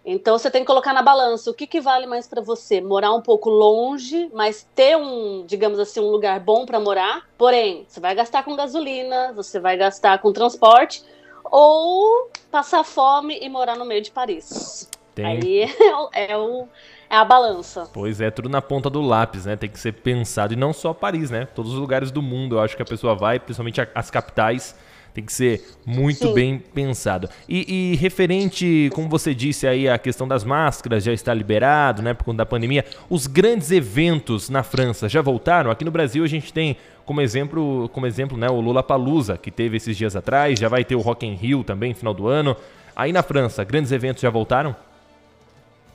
Então 0.05 0.37
você 0.37 0.51
tem 0.51 0.61
que 0.61 0.67
colocar 0.67 0.93
na 0.93 1.03
balança 1.03 1.51
o 1.51 1.55
que, 1.55 1.67
que 1.67 1.81
vale 1.81 2.07
mais 2.07 2.27
para 2.27 2.43
você, 2.43 2.81
morar 2.81 3.13
um 3.13 3.23
pouco 3.23 3.49
longe, 3.49 4.31
mas 4.35 4.69
ter 4.75 4.97
um, 4.97 5.45
digamos 5.47 5.79
assim, 5.79 5.99
um 5.99 6.11
lugar 6.11 6.39
bom 6.41 6.67
para 6.67 6.79
morar. 6.79 7.27
Porém, 7.39 7.87
você 7.89 8.01
vai 8.01 8.15
gastar 8.15 8.43
com 8.43 8.55
gasolina, 8.55 9.33
você 9.33 9.59
vai 9.59 9.79
gastar 9.79 10.19
com 10.19 10.31
transporte 10.31 11.03
ou 11.45 12.31
passar 12.51 12.85
fome 12.85 13.39
e 13.41 13.49
morar 13.49 13.77
no 13.77 13.87
meio 13.87 14.03
de 14.03 14.11
Paris. 14.11 14.91
Tem. 15.15 15.25
Aí 15.25 15.61
é, 15.63 15.69
o, 15.97 16.11
é, 16.13 16.37
o, 16.37 16.69
é 17.09 17.17
a 17.17 17.25
balança. 17.25 17.89
Pois 17.93 18.21
é, 18.21 18.31
tudo 18.31 18.49
na 18.49 18.61
ponta 18.61 18.91
do 18.91 19.01
lápis, 19.01 19.47
né? 19.47 19.57
Tem 19.57 19.71
que 19.71 19.79
ser 19.79 19.93
pensado. 19.93 20.53
E 20.53 20.57
não 20.57 20.75
só 20.75 20.93
Paris, 20.93 21.31
né? 21.31 21.47
Todos 21.47 21.73
os 21.73 21.79
lugares 21.79 22.11
do 22.11 22.21
mundo, 22.21 22.57
eu 22.57 22.61
acho 22.61 22.77
que 22.77 22.83
a 22.83 22.87
pessoa 22.87 23.15
vai, 23.15 23.41
principalmente 23.41 23.81
as 23.95 24.11
capitais 24.11 24.75
tem 25.15 25.25
que 25.25 25.33
ser 25.33 25.65
muito 25.87 26.27
Sim. 26.27 26.35
bem 26.35 26.59
pensado. 26.59 27.31
E, 27.49 27.93
e, 27.93 27.97
referente, 27.97 28.91
como 28.93 29.09
você 29.09 29.33
disse 29.33 29.65
aí, 29.65 29.89
a 29.89 29.97
questão 29.97 30.27
das 30.27 30.43
máscaras 30.43 31.05
já 31.05 31.13
está 31.13 31.33
liberado, 31.33 32.03
né, 32.03 32.13
por 32.13 32.25
conta 32.25 32.39
da 32.39 32.47
pandemia. 32.47 32.85
Os 33.09 33.29
grandes 33.29 33.71
eventos 33.71 34.51
na 34.51 34.65
França 34.65 35.09
já 35.09 35.23
voltaram? 35.23 35.71
Aqui 35.71 35.85
no 35.85 35.91
Brasil 35.93 36.25
a 36.25 36.27
gente 36.27 36.53
tem 36.53 36.77
como 37.07 37.21
exemplo, 37.21 37.89
como 37.93 38.09
exemplo, 38.09 38.37
né, 38.37 38.49
o 38.51 38.61
Lula 38.61 38.83
Palusa 38.83 39.39
que 39.39 39.53
teve 39.53 39.77
esses 39.77 39.97
dias 39.97 40.17
atrás. 40.17 40.59
Já 40.59 40.69
vai 40.69 40.85
ter 40.85 40.97
o 40.97 41.01
Rock 41.01 41.25
in 41.25 41.35
Rio 41.35 41.63
também, 41.63 41.91
no 41.91 41.97
final 41.97 42.13
do 42.13 42.27
ano. 42.27 42.57
Aí 42.97 43.13
na 43.13 43.23
França, 43.23 43.63
grandes 43.63 43.93
eventos 43.93 44.21
já 44.21 44.31
voltaram? 44.31 44.75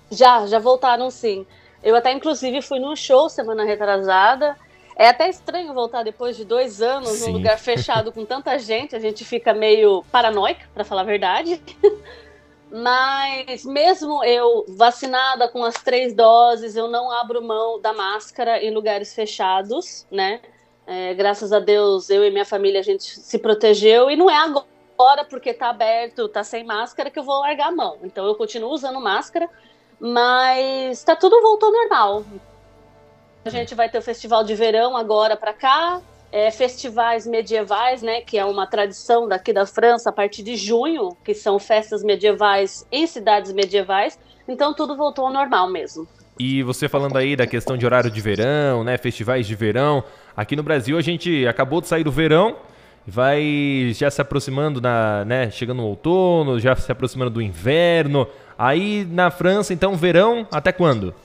Já, 0.10 0.48
já 0.48 0.60
voltaram 0.60 1.12
sim. 1.12 1.46
Eu 1.84 1.94
até 1.94 2.14
inclusive 2.14 2.62
fui 2.62 2.80
num 2.80 2.96
show 2.96 3.28
semana 3.28 3.66
retrasada 3.66 4.56
é 5.00 5.08
até 5.08 5.30
estranho 5.30 5.74
voltar 5.74 6.04
depois 6.04 6.36
de 6.36 6.44
dois 6.44 6.82
anos 6.82 7.08
Sim. 7.12 7.28
num 7.28 7.38
lugar 7.38 7.58
fechado 7.58 8.12
com 8.12 8.26
tanta 8.26 8.60
gente, 8.60 8.94
a 8.98 9.00
gente 9.00 9.24
fica 9.24 9.54
meio 9.54 10.04
paranoica, 10.12 10.68
para 10.74 10.84
falar 10.84 11.04
a 11.04 11.06
verdade. 11.06 11.64
Mas 12.70 13.64
mesmo 13.64 14.22
eu 14.26 14.66
vacinada 14.68 15.48
com 15.48 15.64
as 15.64 15.76
três 15.76 16.14
doses, 16.14 16.76
eu 16.76 16.90
não 16.90 17.10
abro 17.10 17.42
mão 17.42 17.80
da 17.80 17.94
máscara 17.94 18.62
em 18.62 18.74
lugares 18.74 19.16
fechados, 19.16 20.06
né? 20.12 20.42
É, 20.86 21.14
graças 21.14 21.54
a 21.54 21.60
Deus, 21.60 22.10
eu 22.10 22.26
e 22.26 22.30
minha 22.30 22.46
família, 22.46 22.82
a 22.82 22.84
gente 22.84 23.04
se 23.04 23.40
protegeu 23.40 24.12
e 24.12 24.18
não 24.18 24.30
é 24.30 24.36
agora 24.36 25.24
porque 25.24 25.54
tá 25.54 25.70
aberto, 25.70 26.28
tá 26.28 26.44
sem 26.44 26.66
máscara 26.66 27.10
que 27.10 27.18
eu 27.18 27.24
vou 27.24 27.40
largar 27.40 27.70
a 27.70 27.72
mão. 27.72 27.98
Então 28.04 28.28
eu 28.28 28.36
continuo 28.36 28.72
usando 28.72 29.00
máscara, 29.00 29.50
mas 29.98 31.02
tá 31.06 31.16
tudo 31.16 31.42
voltou 31.42 31.72
normal. 31.72 32.26
A 33.50 33.52
gente 33.52 33.74
vai 33.74 33.90
ter 33.90 33.98
o 33.98 34.02
festival 34.04 34.44
de 34.44 34.54
verão 34.54 34.96
agora 34.96 35.36
para 35.36 35.52
cá, 35.54 36.00
é, 36.32 36.52
festivais 36.52 37.26
medievais, 37.26 38.04
né, 38.04 38.22
que 38.22 38.38
é 38.38 38.46
uma 38.46 38.68
tradição 38.68 39.28
daqui 39.28 39.52
da 39.52 39.66
França 39.66 40.12
a 40.12 40.14
partir 40.14 40.44
de 40.44 40.56
junho, 40.56 41.18
que 41.26 41.34
são 41.34 41.58
festas 41.58 42.04
medievais 42.04 42.86
em 42.92 43.08
cidades 43.08 43.52
medievais. 43.52 44.20
Então 44.48 44.72
tudo 44.72 44.96
voltou 44.96 45.26
ao 45.26 45.34
normal 45.34 45.68
mesmo. 45.68 46.08
E 46.38 46.62
você 46.62 46.88
falando 46.88 47.18
aí 47.18 47.36
da 47.36 47.48
questão 47.48 47.76
de 47.76 47.88
horário 47.88 48.12
de 48.12 48.22
verão, 48.22 48.84
né, 48.84 49.00
festivais 49.00 49.48
de 49.48 49.56
verão, 49.56 50.04
aqui 50.38 50.56
no 50.56 50.62
Brasil 50.62 50.96
a 50.96 51.02
gente 51.02 51.48
acabou 51.48 51.82
de 51.82 51.88
sair 51.88 52.04
do 52.04 52.12
verão, 52.12 52.56
vai 53.08 53.92
já 53.96 54.12
se 54.12 54.22
aproximando 54.22 54.80
da, 54.80 55.26
né, 55.26 55.50
chegando 55.50 55.78
no 55.78 55.88
outono, 55.88 56.60
já 56.60 56.76
se 56.76 56.92
aproximando 56.92 57.32
do 57.32 57.42
inverno. 57.42 58.28
Aí 58.56 59.08
na 59.10 59.32
França, 59.32 59.74
então, 59.74 59.96
verão 59.96 60.46
até 60.52 60.72
quando? 60.72 61.16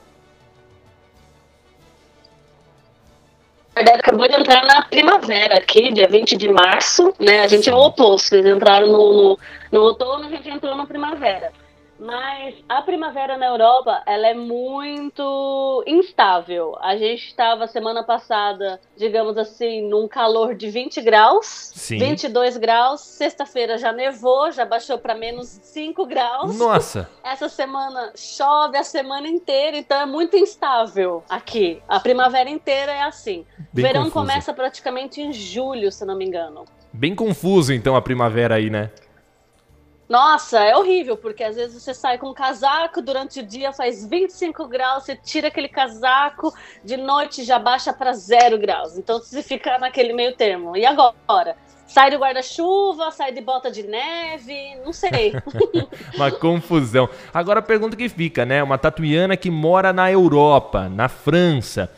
Verdade, 3.75 4.00
acabou 4.00 4.28
de 4.28 4.35
entrar 4.35 4.64
na 4.64 4.83
primavera 4.83 5.59
aqui, 5.59 5.93
dia 5.93 6.09
20 6.09 6.37
de 6.37 6.49
março, 6.49 7.12
né? 7.19 7.40
A 7.40 7.49
gente 7.49 7.69
é 7.69 7.75
o 7.75 7.78
oposto, 7.78 8.35
eles 8.35 8.54
entraram 8.54 8.87
no, 8.87 9.12
no, 9.12 9.38
no 9.73 9.81
outono, 9.81 10.26
a 10.26 10.28
gente 10.28 10.49
entrou 10.49 10.76
na 10.76 10.87
primavera. 10.87 11.52
Mas 11.98 12.54
a 12.68 12.82
primavera 12.82 13.36
na 13.38 13.46
Europa, 13.46 14.02
ela 14.06 14.26
é 14.26 14.34
muito 14.34 15.84
instável. 15.86 16.76
A 16.80 16.96
gente 16.96 17.26
estava 17.26 17.66
semana 17.66 18.02
passada, 18.02 18.80
digamos 18.96 19.38
assim, 19.38 19.88
num 19.88 20.08
calor 20.08 20.54
de 20.54 20.68
20 20.68 21.00
graus, 21.02 21.46
Sim. 21.74 21.98
22 21.98 22.56
graus. 22.56 23.00
Sexta-feira 23.00 23.78
já 23.78 23.92
nevou, 23.92 24.50
já 24.50 24.64
baixou 24.64 24.98
para 24.98 25.14
menos 25.14 25.46
5 25.62 26.06
graus. 26.06 26.58
Nossa! 26.58 27.08
Essa 27.22 27.48
semana 27.48 28.12
chove 28.16 28.76
a 28.76 28.84
semana 28.84 29.28
inteira, 29.28 29.76
então 29.76 30.00
é 30.00 30.06
muito 30.06 30.36
instável 30.36 31.22
aqui. 31.28 31.80
A 31.88 32.00
primavera 32.00 32.50
inteira 32.50 32.92
é 32.92 33.02
assim. 33.02 33.46
Bem 33.72 33.84
Verão 33.84 34.04
confuso. 34.04 34.26
começa 34.26 34.52
praticamente 34.52 35.20
em 35.20 35.32
julho, 35.32 35.90
se 35.92 36.04
não 36.04 36.16
me 36.16 36.24
engano. 36.24 36.64
Bem 36.92 37.14
confuso 37.14 37.72
então 37.72 37.96
a 37.96 38.02
primavera 38.02 38.54
aí, 38.56 38.70
né? 38.70 38.90
Nossa, 40.08 40.61
é 40.61 40.76
horrível, 40.76 41.16
porque 41.16 41.42
às 41.42 41.56
vezes 41.56 41.82
você 41.82 41.94
sai 41.94 42.18
com 42.18 42.28
um 42.28 42.34
casaco, 42.34 43.00
durante 43.00 43.40
o 43.40 43.46
dia 43.46 43.73
faz 43.73 44.06
25 44.06 44.68
graus, 44.68 45.04
você 45.04 45.16
tira 45.16 45.49
aquele 45.49 45.68
casaco, 45.68 46.52
de 46.84 46.96
noite 46.96 47.42
já 47.42 47.58
baixa 47.58 47.92
para 47.92 48.12
zero 48.12 48.58
graus. 48.58 48.99
Então 48.99 49.18
você 49.18 49.42
fica 49.42 49.78
naquele 49.78 50.12
meio 50.12 50.37
termo. 50.37 50.76
E 50.76 50.84
agora? 50.84 51.56
Sai 51.87 52.11
do 52.11 52.18
guarda-chuva, 52.18 53.11
sai 53.11 53.32
de 53.32 53.40
bota 53.40 53.70
de 53.70 53.82
neve, 53.82 54.76
não 54.84 54.92
sei. 54.92 55.34
Uma 56.14 56.30
confusão. 56.30 57.08
Agora 57.32 57.61
a 57.61 57.62
pergunta 57.62 57.96
que 57.96 58.08
fica, 58.08 58.44
né? 58.44 58.62
Uma 58.62 58.78
tatuiana 58.78 59.37
que 59.37 59.50
mora 59.50 59.92
na 59.92 60.11
Europa, 60.11 60.88
na 60.88 61.08
França. 61.08 61.90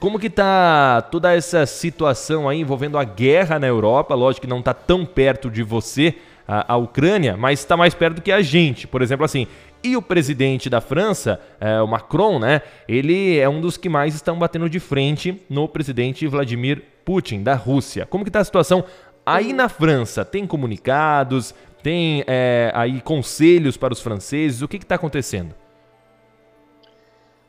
Como 0.00 0.18
que 0.18 0.28
tá 0.28 1.02
toda 1.10 1.32
essa 1.34 1.64
situação 1.66 2.48
aí 2.48 2.60
envolvendo 2.60 2.98
a 2.98 3.04
guerra 3.04 3.58
na 3.58 3.66
Europa? 3.66 4.14
Lógico 4.14 4.46
que 4.46 4.50
não 4.50 4.60
tá 4.60 4.74
tão 4.74 5.06
perto 5.06 5.50
de 5.50 5.62
você, 5.62 6.16
a, 6.46 6.74
a 6.74 6.76
Ucrânia, 6.76 7.36
mas 7.36 7.60
está 7.60 7.76
mais 7.76 7.94
perto 7.94 8.22
que 8.22 8.32
a 8.32 8.42
gente. 8.42 8.86
Por 8.86 9.02
exemplo, 9.02 9.24
assim, 9.24 9.46
e 9.82 9.96
o 9.96 10.02
presidente 10.02 10.70
da 10.70 10.80
França, 10.80 11.40
é, 11.60 11.80
o 11.80 11.86
Macron, 11.86 12.38
né? 12.38 12.62
Ele 12.88 13.38
é 13.38 13.48
um 13.48 13.60
dos 13.60 13.76
que 13.76 13.88
mais 13.88 14.14
estão 14.14 14.38
batendo 14.38 14.68
de 14.68 14.80
frente 14.80 15.42
no 15.48 15.68
presidente 15.68 16.26
Vladimir 16.26 16.82
Putin, 17.04 17.42
da 17.42 17.54
Rússia. 17.54 18.06
Como 18.06 18.24
que 18.24 18.30
tá 18.30 18.40
a 18.40 18.44
situação 18.44 18.84
aí 19.26 19.52
na 19.52 19.68
França? 19.68 20.24
Tem 20.24 20.46
comunicados? 20.46 21.54
Tem 21.82 22.24
é, 22.26 22.72
aí 22.74 23.00
conselhos 23.02 23.76
para 23.76 23.92
os 23.92 24.00
franceses? 24.00 24.62
O 24.62 24.68
que 24.68 24.78
está 24.78 24.94
acontecendo? 24.94 25.54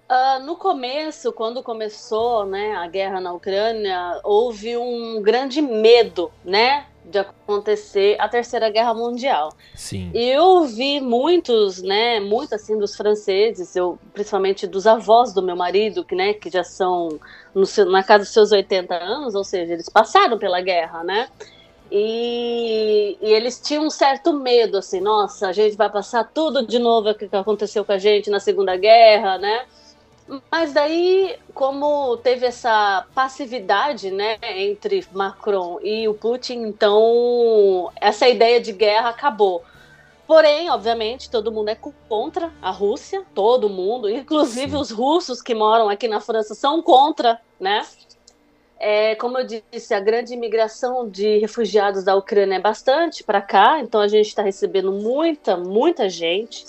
Ah, 0.07 0.39
no 0.39 0.55
começo, 0.55 1.31
quando 1.31 1.63
começou 1.63 2.45
né, 2.45 2.75
a 2.75 2.87
guerra 2.87 3.19
na 3.19 3.33
Ucrânia, 3.33 4.19
houve 4.23 4.77
um 4.77 5.19
grande 5.21 5.61
medo, 5.61 6.31
né, 6.43 6.85
de 7.09 7.19
acontecer 7.19 8.15
a 8.19 8.27
Terceira 8.27 8.69
Guerra 8.69 8.93
Mundial. 8.93 9.53
Sim. 9.75 10.11
E 10.13 10.29
eu 10.29 10.63
vi 10.65 10.99
muitos, 10.99 11.81
né, 11.81 12.19
muito 12.19 12.53
assim 12.55 12.77
dos 12.77 12.95
franceses, 12.95 13.75
eu, 13.75 13.97
principalmente 14.13 14.65
dos 14.67 14.87
avós 14.87 15.33
do 15.33 15.41
meu 15.41 15.55
marido, 15.55 16.03
que, 16.03 16.15
né, 16.15 16.33
que 16.33 16.49
já 16.49 16.63
são 16.63 17.19
no 17.53 17.65
seu- 17.65 17.85
na 17.85 18.03
casa 18.03 18.23
dos 18.23 18.33
seus 18.33 18.51
80 18.51 18.95
anos, 18.95 19.35
ou 19.35 19.43
seja, 19.43 19.73
eles 19.73 19.87
passaram 19.89 20.37
pela 20.37 20.59
guerra, 20.61 21.03
né? 21.03 21.27
E, 21.91 23.17
e 23.21 23.31
eles 23.31 23.59
tinham 23.59 23.85
um 23.85 23.89
certo 23.89 24.33
medo, 24.33 24.77
assim, 24.77 24.99
nossa, 24.99 25.47
a 25.47 25.53
gente 25.53 25.77
vai 25.77 25.89
passar 25.89 26.23
tudo 26.33 26.65
de 26.65 26.79
novo 26.79 27.09
o 27.09 27.15
que 27.15 27.29
aconteceu 27.31 27.85
com 27.85 27.91
a 27.91 27.97
gente 27.97 28.29
na 28.29 28.39
Segunda 28.39 28.75
Guerra, 28.75 29.37
né? 29.37 29.65
Mas 30.51 30.73
daí, 30.73 31.37
como 31.53 32.17
teve 32.17 32.47
essa 32.47 33.05
passividade, 33.13 34.09
né, 34.09 34.37
entre 34.41 35.05
Macron 35.11 35.79
e 35.83 36.07
o 36.07 36.15
Putin, 36.15 36.63
então 36.63 37.91
essa 37.95 38.27
ideia 38.27 38.59
de 38.59 38.71
guerra 38.71 39.09
acabou. 39.09 39.63
Porém, 40.27 40.69
obviamente, 40.71 41.29
todo 41.29 41.51
mundo 41.51 41.69
é 41.69 41.77
contra 42.09 42.51
a 42.59 42.71
Rússia, 42.71 43.23
todo 43.35 43.69
mundo, 43.69 44.09
inclusive 44.09 44.71
Sim. 44.71 44.77
os 44.77 44.89
russos 44.89 45.41
que 45.41 45.53
moram 45.53 45.87
aqui 45.87 46.07
na 46.07 46.19
França 46.19 46.55
são 46.55 46.81
contra, 46.81 47.39
né? 47.59 47.85
É, 48.77 49.15
como 49.15 49.37
eu 49.37 49.45
disse, 49.45 49.93
a 49.93 49.99
grande 49.99 50.33
imigração 50.33 51.07
de 51.07 51.37
refugiados 51.37 52.03
da 52.03 52.15
Ucrânia 52.15 52.55
é 52.55 52.59
bastante 52.59 53.23
para 53.23 53.41
cá, 53.41 53.79
então 53.79 54.01
a 54.01 54.07
gente 54.07 54.27
está 54.27 54.41
recebendo 54.41 54.91
muita, 54.91 55.55
muita 55.55 56.09
gente. 56.09 56.65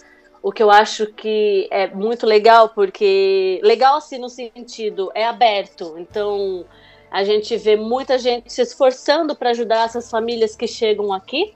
O 0.46 0.52
que 0.52 0.62
eu 0.62 0.70
acho 0.70 1.08
que 1.08 1.66
é 1.72 1.88
muito 1.88 2.24
legal, 2.24 2.68
porque 2.68 3.58
legal 3.64 3.96
assim 3.96 4.16
no 4.16 4.28
sentido 4.28 5.10
é 5.12 5.26
aberto. 5.26 5.96
Então 5.98 6.64
a 7.10 7.24
gente 7.24 7.56
vê 7.56 7.74
muita 7.74 8.16
gente 8.16 8.52
se 8.52 8.62
esforçando 8.62 9.34
para 9.34 9.50
ajudar 9.50 9.86
essas 9.86 10.08
famílias 10.08 10.54
que 10.54 10.68
chegam 10.68 11.12
aqui, 11.12 11.52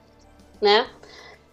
né? 0.61 0.89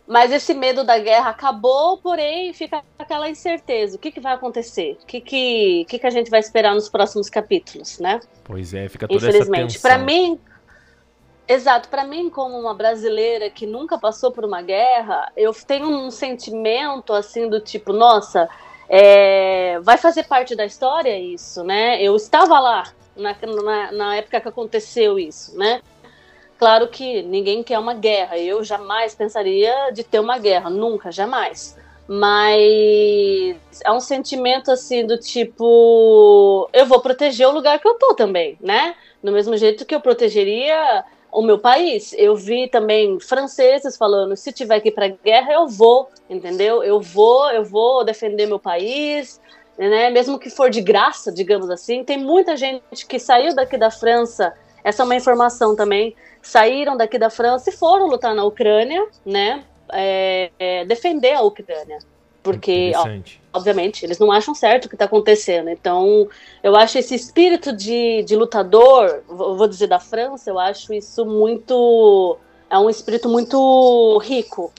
Mas 0.05 0.33
esse 0.33 0.53
medo 0.53 0.83
da 0.83 0.99
guerra 0.99 1.31
acabou, 1.31 1.99
porém 1.99 2.53
fica 2.53 2.83
aquela 2.99 3.31
incerteza. 3.31 3.95
O 3.95 4.01
que, 4.01 4.11
que 4.11 4.19
vai 4.19 4.35
acontecer? 4.35 4.99
O 5.01 5.07
que, 5.07 5.21
que, 5.21 5.87
que, 5.89 5.97
que 6.01 6.07
a 6.09 6.11
gente 6.11 6.31
vai 6.33 6.41
esperar 6.41 6.75
nos 6.75 6.89
próximos 6.89 7.31
capítulos, 7.31 8.01
né? 8.01 8.19
Pois 8.43 8.75
é, 8.75 8.89
fica 8.89 9.07
toda 9.07 9.29
Infelizmente. 9.29 9.77
essa 9.77 9.89
Para 9.89 10.05
tensão. 10.05 10.07
mim, 10.07 10.41
exato, 11.49 11.89
para 11.89 12.05
mim 12.05 12.29
como 12.31 12.59
uma 12.59 12.75
brasileira 12.75 13.49
que 13.49 13.67
nunca 13.67 13.99
passou 13.99 14.31
por 14.31 14.45
uma 14.45 14.63
guerra, 14.63 15.33
eu 15.37 15.53
tenho 15.53 15.89
um 15.89 16.11
sentimento 16.11 17.13
assim 17.13 17.49
do 17.49 17.59
tipo, 17.61 17.93
nossa, 17.93 18.49
é, 18.89 19.81
vai 19.81 19.97
fazer 19.97 20.25
parte 20.25 20.55
da 20.55 20.65
história 20.65 21.19
isso, 21.19 21.65
né? 21.65 22.01
Eu 22.03 22.15
estava 22.15 22.61
lá 22.61 22.85
na, 23.17 23.37
na, 23.63 23.93
na 23.93 24.17
época 24.17 24.41
que 24.41 24.49
aconteceu 24.49 25.19
isso, 25.19 25.57
né? 25.59 25.83
Claro 26.59 26.89
que 26.89 27.23
ninguém 27.23 27.63
quer 27.63 27.79
uma 27.79 27.95
guerra. 27.95 28.37
Eu 28.37 28.65
jamais 28.65 29.15
pensaria 29.15 29.91
de 29.93 30.03
ter 30.03 30.19
uma 30.19 30.39
guerra, 30.39 30.69
nunca, 30.69 31.13
jamais. 31.13 31.77
Mas 32.09 33.57
é 33.85 33.93
um 33.93 34.01
sentimento 34.01 34.71
assim 34.71 35.07
do 35.07 35.19
tipo, 35.19 36.69
eu 36.73 36.87
vou 36.87 37.01
proteger 37.01 37.47
o 37.47 37.53
lugar 37.53 37.79
que 37.79 37.87
eu 37.87 37.95
tô 37.95 38.15
também, 38.15 38.59
né? 38.61 38.97
Do 39.23 39.31
mesmo 39.31 39.57
jeito 39.57 39.85
que 39.85 39.95
eu 39.95 40.01
protegeria 40.01 41.05
o 41.31 41.43
meu 41.43 41.59
país. 41.59 42.15
Eu 42.17 42.37
vi 42.37 42.69
também 42.69 43.19
franceses 43.21 43.97
falando, 43.97 44.37
se 44.37 44.53
tiver 44.53 44.81
que 44.81 44.89
ir 44.89 44.93
para 44.93 45.09
guerra, 45.09 45.53
eu 45.53 45.69
vou, 45.69 46.09
entendeu? 46.29 46.83
Eu 46.83 47.01
vou, 47.01 47.51
eu 47.51 47.65
vou 47.65 48.05
defender 48.05 48.47
meu 48.47 48.59
país, 48.59 49.41
né? 49.79 50.11
Mesmo 50.11 50.39
que 50.39 50.51
for 50.51 50.71
de 50.71 50.81
graça, 50.81 51.31
digamos 51.31 51.71
assim. 51.71 52.03
Tem 52.03 52.19
muita 52.19 52.57
gente 52.57 53.07
que 53.07 53.19
saiu 53.19 53.55
daqui 53.55 53.77
da 53.77 53.91
França. 53.91 54.55
Essa 54.83 55.03
é 55.03 55.05
uma 55.05 55.17
informação 55.17 55.77
também. 55.77 56.15
Saíram 56.43 56.97
daqui 56.97 57.19
da 57.19 57.31
França 57.31 57.71
e 57.71 57.73
foram 57.73 58.07
lutar 58.07 58.35
na 58.35 58.45
Ucrânia, 58.45 59.07
né? 59.25 59.65
É, 59.93 60.51
é, 60.59 60.85
defender 60.85 61.33
a 61.33 61.43
Ucrânia. 61.43 61.99
Porque, 62.43 62.93
ó, 62.95 63.05
obviamente, 63.53 64.05
eles 64.05 64.19
não 64.19 64.31
acham 64.33 64.55
certo 64.55 64.87
o 64.87 64.89
que 64.89 64.95
está 64.95 65.05
acontecendo. 65.05 65.69
Então, 65.69 66.29
eu 66.63 66.77
acho 66.77 66.99
esse 66.99 67.15
espírito 67.15 67.73
de, 67.73 68.23
de 68.23 68.37
lutador, 68.37 69.23
vou 69.29 69.67
dizer 69.67 69.89
da 69.89 69.99
França, 69.99 70.51
eu 70.51 70.59
acho 70.59 70.93
isso 70.93 71.27
muito. 71.27 72.39
É 72.71 72.79
um 72.79 72.89
espírito 72.89 73.29
muito 73.29 74.19
rico. 74.19 74.73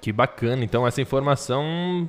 Que 0.00 0.12
bacana. 0.12 0.64
Então, 0.64 0.86
essa 0.86 1.00
informação 1.00 2.08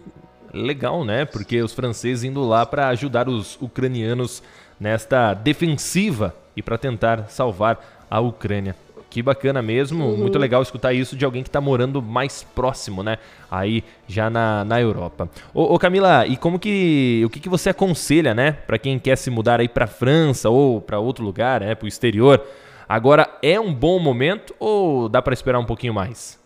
legal, 0.53 1.03
né? 1.05 1.25
Porque 1.25 1.61
os 1.61 1.73
franceses 1.73 2.23
indo 2.23 2.43
lá 2.43 2.65
para 2.65 2.89
ajudar 2.89 3.29
os 3.29 3.59
ucranianos 3.61 4.43
nesta 4.79 5.33
defensiva 5.33 6.35
e 6.55 6.61
para 6.61 6.77
tentar 6.77 7.29
salvar 7.29 8.05
a 8.09 8.19
Ucrânia. 8.19 8.75
Que 9.09 9.23
bacana 9.23 9.59
mesmo, 9.61 10.15
muito 10.15 10.37
legal 10.37 10.61
escutar 10.61 10.93
isso 10.93 11.15
de 11.15 11.25
alguém 11.25 11.41
que 11.41 11.49
tá 11.49 11.59
morando 11.59 11.99
mais 11.99 12.43
próximo, 12.43 13.01
né? 13.01 13.17
Aí 13.49 13.83
já 14.07 14.29
na, 14.29 14.63
na 14.63 14.79
Europa. 14.79 15.27
Ô, 15.51 15.73
ô, 15.73 15.79
Camila, 15.79 16.27
e 16.27 16.37
como 16.37 16.59
que. 16.59 17.23
O 17.25 17.29
que, 17.29 17.39
que 17.39 17.49
você 17.49 17.71
aconselha, 17.71 18.35
né? 18.35 18.51
Pra 18.51 18.77
quem 18.77 18.99
quer 18.99 19.15
se 19.15 19.31
mudar 19.31 19.59
aí 19.59 19.67
pra 19.67 19.87
França 19.87 20.49
ou 20.49 20.79
pra 20.79 20.99
outro 20.99 21.25
lugar, 21.25 21.61
né? 21.61 21.73
Pro 21.73 21.87
exterior. 21.87 22.45
Agora 22.87 23.27
é 23.41 23.59
um 23.59 23.73
bom 23.73 23.97
momento 23.99 24.53
ou 24.59 25.09
dá 25.09 25.21
pra 25.21 25.33
esperar 25.33 25.57
um 25.57 25.65
pouquinho 25.65 25.93
mais? 25.93 26.39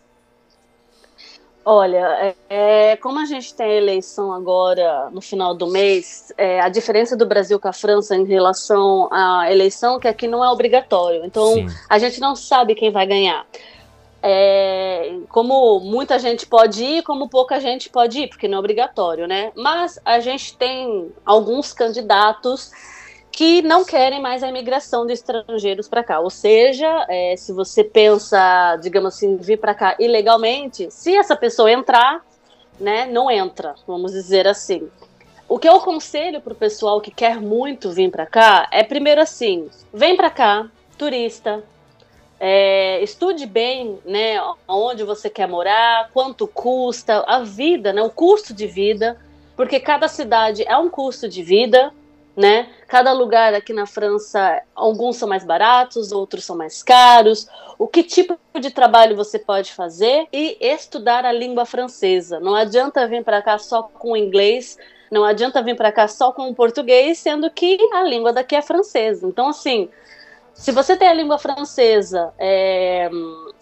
Olha, 1.66 1.96
é, 2.20 2.34
é, 2.50 2.96
como 2.96 3.18
a 3.18 3.24
gente 3.24 3.54
tem 3.54 3.66
a 3.66 3.74
eleição 3.74 4.30
agora 4.32 5.08
no 5.10 5.22
final 5.22 5.54
do 5.54 5.66
mês, 5.66 6.30
é, 6.36 6.60
a 6.60 6.68
diferença 6.68 7.16
do 7.16 7.24
Brasil 7.24 7.58
com 7.58 7.68
a 7.68 7.72
França 7.72 8.14
em 8.14 8.24
relação 8.24 9.08
à 9.10 9.50
eleição 9.50 9.96
é 9.96 10.00
que 10.00 10.08
aqui 10.08 10.28
não 10.28 10.44
é 10.44 10.50
obrigatório. 10.50 11.24
Então, 11.24 11.54
Sim. 11.54 11.66
a 11.88 11.98
gente 11.98 12.20
não 12.20 12.36
sabe 12.36 12.74
quem 12.74 12.90
vai 12.90 13.06
ganhar. 13.06 13.46
É, 14.22 15.16
como 15.30 15.80
muita 15.80 16.18
gente 16.18 16.46
pode 16.46 16.84
ir, 16.84 17.02
como 17.02 17.30
pouca 17.30 17.58
gente 17.58 17.88
pode 17.88 18.20
ir, 18.20 18.28
porque 18.28 18.46
não 18.46 18.56
é 18.56 18.58
obrigatório, 18.58 19.26
né? 19.26 19.50
Mas 19.56 19.98
a 20.04 20.20
gente 20.20 20.56
tem 20.56 21.10
alguns 21.24 21.72
candidatos 21.72 22.72
que 23.36 23.62
não 23.62 23.84
querem 23.84 24.22
mais 24.22 24.44
a 24.44 24.48
imigração 24.48 25.04
de 25.04 25.12
estrangeiros 25.12 25.88
para 25.88 26.04
cá. 26.04 26.20
Ou 26.20 26.30
seja, 26.30 27.04
é, 27.08 27.34
se 27.36 27.52
você 27.52 27.82
pensa, 27.82 28.76
digamos 28.76 29.14
assim, 29.16 29.36
vir 29.36 29.58
para 29.58 29.74
cá 29.74 29.96
ilegalmente, 29.98 30.88
se 30.90 31.16
essa 31.16 31.34
pessoa 31.34 31.70
entrar, 31.70 32.24
né, 32.78 33.06
não 33.06 33.28
entra, 33.28 33.74
vamos 33.86 34.12
dizer 34.12 34.46
assim. 34.46 34.88
o 35.48 35.58
que 35.58 35.68
eu 35.68 35.74
aconselho 35.76 36.40
pro 36.40 36.54
pessoal 36.54 37.00
que 37.00 37.10
quer 37.10 37.40
muito 37.40 37.90
vir 37.90 38.10
para 38.10 38.24
cá 38.24 38.68
é 38.70 38.82
primeiro 38.82 39.20
assim, 39.20 39.68
vem 39.92 40.16
para 40.16 40.30
cá, 40.30 40.68
turista, 40.96 41.62
é, 42.40 43.02
estude 43.02 43.46
bem, 43.46 43.98
né, 44.04 44.40
onde 44.66 45.02
você 45.04 45.28
quer 45.28 45.48
morar, 45.48 46.08
quanto 46.12 46.46
custa, 46.46 47.24
a 47.26 47.40
vida, 47.40 47.92
né, 47.92 48.02
o 48.02 48.10
custo 48.10 48.54
de 48.54 48.66
vida, 48.66 49.18
porque 49.56 49.78
cada 49.80 50.08
cidade 50.08 50.64
é 50.66 50.76
um 50.76 50.88
custo 50.88 51.28
de 51.28 51.42
vida, 51.42 51.92
né? 52.36 52.68
Cada 52.88 53.12
lugar 53.12 53.54
aqui 53.54 53.72
na 53.72 53.86
França, 53.86 54.62
alguns 54.74 55.16
são 55.16 55.28
mais 55.28 55.44
baratos, 55.44 56.12
outros 56.12 56.44
são 56.44 56.56
mais 56.56 56.82
caros. 56.82 57.48
O 57.78 57.86
que 57.86 58.02
tipo 58.02 58.38
de 58.60 58.70
trabalho 58.70 59.16
você 59.16 59.38
pode 59.38 59.72
fazer 59.72 60.26
e 60.32 60.56
estudar 60.60 61.24
a 61.24 61.32
língua 61.32 61.64
francesa. 61.64 62.40
Não 62.40 62.54
adianta 62.54 63.06
vir 63.06 63.24
para 63.24 63.42
cá 63.42 63.58
só 63.58 63.82
com 63.82 64.16
inglês, 64.16 64.78
não 65.10 65.24
adianta 65.24 65.62
vir 65.62 65.76
para 65.76 65.92
cá 65.92 66.08
só 66.08 66.32
com 66.32 66.52
português, 66.54 67.18
sendo 67.18 67.50
que 67.50 67.78
a 67.92 68.02
língua 68.02 68.32
daqui 68.32 68.56
é 68.56 68.62
francesa. 68.62 69.26
Então, 69.26 69.48
assim, 69.48 69.88
se 70.52 70.70
você 70.70 70.96
tem 70.96 71.08
a 71.08 71.12
língua 71.12 71.38
francesa 71.38 72.32
é, 72.38 73.10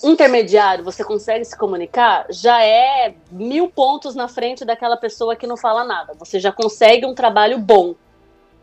intermediário, 0.02 0.84
você 0.84 1.02
consegue 1.02 1.44
se 1.44 1.56
comunicar, 1.56 2.26
já 2.30 2.62
é 2.62 3.14
mil 3.30 3.70
pontos 3.70 4.14
na 4.14 4.28
frente 4.28 4.64
daquela 4.64 4.96
pessoa 4.96 5.34
que 5.34 5.46
não 5.46 5.56
fala 5.56 5.84
nada. 5.84 6.12
Você 6.18 6.38
já 6.38 6.52
consegue 6.52 7.06
um 7.06 7.14
trabalho 7.14 7.58
bom, 7.58 7.94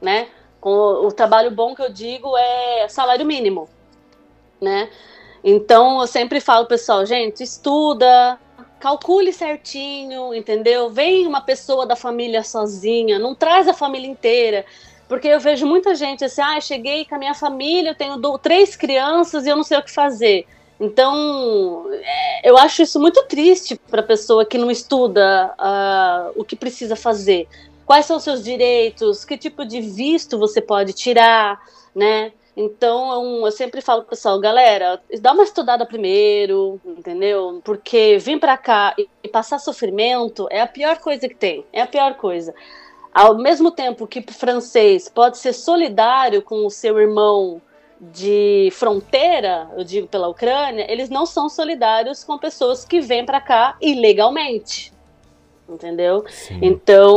né? 0.02 0.28
Com 0.60 0.70
o, 0.70 1.08
o 1.08 1.12
trabalho 1.12 1.52
bom 1.52 1.76
que 1.76 1.82
eu 1.82 1.92
digo 1.92 2.36
é 2.38 2.88
salário 2.88 3.26
mínimo, 3.26 3.70
né? 4.62 4.90
Então 5.44 6.02
eu 6.02 6.08
sempre 6.08 6.40
falo, 6.40 6.66
pessoal, 6.66 7.06
gente, 7.06 7.44
estuda, 7.44 8.38
calcule 8.80 9.32
certinho, 9.32 10.34
entendeu? 10.34 10.90
Vem 10.90 11.28
uma 11.28 11.42
pessoa 11.42 11.86
da 11.86 11.96
família 11.96 12.44
sozinha, 12.44 13.20
não 13.20 13.36
traz 13.36 13.68
a 13.68 13.74
família 13.74 14.08
inteira. 14.08 14.66
Porque 15.08 15.28
eu 15.28 15.40
vejo 15.40 15.66
muita 15.66 15.96
gente 15.96 16.24
assim, 16.24 16.42
ah, 16.42 16.62
cheguei 16.62 17.04
com 17.04 17.16
a 17.16 17.18
minha 17.18 17.34
família, 17.34 17.90
eu 17.90 17.96
tenho 17.96 18.38
três 18.38 18.76
crianças 18.76 19.46
e 19.46 19.50
eu 19.50 19.56
não 19.56 19.64
sei 19.64 19.78
o 19.78 19.84
que 19.84 19.92
fazer. 19.92 20.46
Então, 20.80 21.86
é, 21.92 22.50
eu 22.50 22.58
acho 22.58 22.84
isso 22.84 23.00
muito 23.00 23.22
triste 23.24 23.76
para 23.90 24.00
a 24.02 24.04
pessoa 24.04 24.46
que 24.46 24.58
não 24.58 24.72
estuda 24.72 25.54
uh, 25.60 26.40
o 26.40 26.46
que 26.46 26.56
precisa 26.56 26.96
fazer. 26.96 27.50
Quais 27.90 28.06
são 28.06 28.20
seus 28.20 28.44
direitos? 28.44 29.26
Que 29.26 29.36
tipo 29.36 29.66
de 29.66 29.82
visto 29.82 30.38
você 30.38 30.62
pode 30.62 30.94
tirar, 30.94 31.60
né? 31.96 32.32
Então, 32.56 33.44
eu 33.44 33.52
sempre 33.52 33.82
falo 33.82 34.02
pro 34.02 34.12
pessoal, 34.12 34.40
galera, 34.40 35.02
dá 35.20 35.34
uma 35.34 35.42
estudada 35.42 35.84
primeiro, 35.88 36.80
entendeu? 36.86 37.60
Porque 37.64 38.20
vir 38.20 38.40
para 38.40 38.56
cá 38.60 38.94
e 39.24 39.28
passar 39.28 39.58
sofrimento 39.58 40.48
é 40.52 40.62
a 40.62 40.68
pior 40.68 41.00
coisa 41.00 41.28
que 41.28 41.34
tem. 41.34 41.66
É 41.74 41.82
a 41.82 41.88
pior 41.88 42.14
coisa. 42.14 42.54
Ao 43.12 43.36
mesmo 43.40 43.72
tempo 43.72 44.06
que 44.06 44.20
o 44.20 44.34
francês 44.34 45.10
pode 45.10 45.40
ser 45.40 45.54
solidário 45.54 46.44
com 46.44 46.68
o 46.68 46.70
seu 46.70 47.00
irmão 47.00 47.60
de 48.00 48.70
fronteira, 48.72 49.68
eu 49.76 49.84
digo 49.84 50.08
pela 50.08 50.28
Ucrânia, 50.28 50.86
eles 50.88 51.10
não 51.10 51.26
são 51.26 51.50
solidários 51.50 52.24
com 52.24 52.38
pessoas 52.38 52.86
que 52.86 53.02
vêm 53.02 53.26
para 53.26 53.42
cá 53.42 53.76
ilegalmente. 53.82 54.94
Entendeu? 55.70 56.26
Sim. 56.28 56.60
Então, 56.62 57.16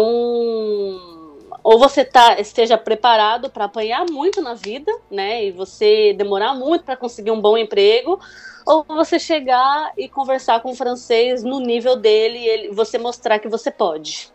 ou 1.65 1.79
você 1.79 2.05
tá, 2.05 2.41
esteja 2.41 2.77
preparado 2.77 3.49
para 3.49 3.65
apanhar 3.65 4.05
muito 4.11 4.43
na 4.43 4.55
vida, 4.55 4.93
né? 5.11 5.45
E 5.47 5.51
você 5.51 6.13
demorar 6.13 6.55
muito 6.55 6.85
para 6.85 6.97
conseguir 6.97 7.31
um 7.31 7.41
bom 7.41 7.57
emprego, 7.57 8.21
ou 8.67 8.85
você 8.85 9.19
chegar 9.19 9.93
e 9.97 10.09
conversar 10.09 10.61
com 10.61 10.73
o 10.73 10.75
francês 10.75 11.43
no 11.43 11.61
nível 11.61 11.97
dele 11.97 12.39
e 12.39 12.49
ele, 12.49 12.71
você 12.71 12.99
mostrar 12.99 13.39
que 13.39 13.49
você 13.49 13.71
pode. 13.71 14.33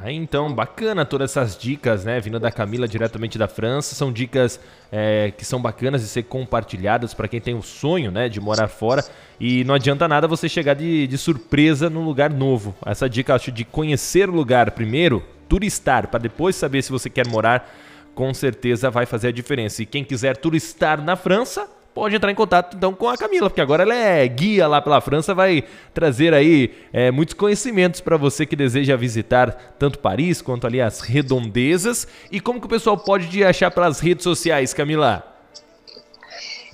Tá, 0.00 0.12
então, 0.12 0.52
bacana 0.52 1.04
todas 1.04 1.30
essas 1.32 1.56
dicas, 1.56 2.04
né? 2.04 2.20
Vindo 2.20 2.38
da 2.38 2.52
Camila 2.52 2.86
diretamente 2.86 3.36
da 3.36 3.48
França. 3.48 3.94
São 3.94 4.12
dicas 4.12 4.60
é, 4.92 5.32
que 5.36 5.44
são 5.44 5.60
bacanas 5.60 6.02
de 6.02 6.08
ser 6.08 6.22
compartilhadas 6.24 7.14
para 7.14 7.26
quem 7.26 7.40
tem 7.40 7.54
o 7.54 7.62
sonho, 7.62 8.10
né? 8.10 8.28
De 8.28 8.40
morar 8.40 8.68
fora. 8.68 9.04
E 9.40 9.64
não 9.64 9.74
adianta 9.74 10.06
nada 10.06 10.28
você 10.28 10.48
chegar 10.48 10.74
de, 10.74 11.06
de 11.06 11.18
surpresa 11.18 11.90
num 11.90 12.04
lugar 12.04 12.30
novo. 12.30 12.74
Essa 12.86 13.08
dica, 13.08 13.34
acho, 13.34 13.50
de 13.50 13.64
conhecer 13.64 14.28
o 14.28 14.32
lugar 14.32 14.70
primeiro, 14.70 15.24
turistar, 15.48 16.06
para 16.08 16.20
depois 16.20 16.54
saber 16.54 16.82
se 16.82 16.92
você 16.92 17.10
quer 17.10 17.26
morar, 17.26 17.68
com 18.14 18.32
certeza 18.32 18.90
vai 18.90 19.04
fazer 19.04 19.28
a 19.28 19.32
diferença. 19.32 19.82
E 19.82 19.86
quem 19.86 20.04
quiser 20.04 20.36
turistar 20.36 21.02
na 21.02 21.16
França, 21.16 21.68
pode 21.98 22.14
entrar 22.14 22.30
em 22.30 22.34
contato 22.34 22.76
então 22.76 22.94
com 22.94 23.08
a 23.08 23.16
Camila, 23.16 23.50
porque 23.50 23.60
agora 23.60 23.82
ela 23.82 23.94
é 23.94 24.26
guia 24.28 24.68
lá 24.68 24.80
pela 24.80 25.00
França, 25.00 25.34
vai 25.34 25.64
trazer 25.92 26.32
aí 26.32 26.72
é, 26.92 27.10
muitos 27.10 27.34
conhecimentos 27.34 28.00
para 28.00 28.16
você 28.16 28.46
que 28.46 28.54
deseja 28.54 28.96
visitar 28.96 29.74
tanto 29.78 29.98
Paris 29.98 30.40
quanto 30.40 30.64
ali 30.64 30.80
as 30.80 31.00
redondezas. 31.00 32.06
E 32.30 32.40
como 32.40 32.60
que 32.60 32.66
o 32.66 32.70
pessoal 32.70 32.96
pode 32.96 33.28
te 33.28 33.42
achar 33.42 33.72
pelas 33.72 33.98
redes 33.98 34.22
sociais, 34.22 34.72
Camila? 34.72 35.24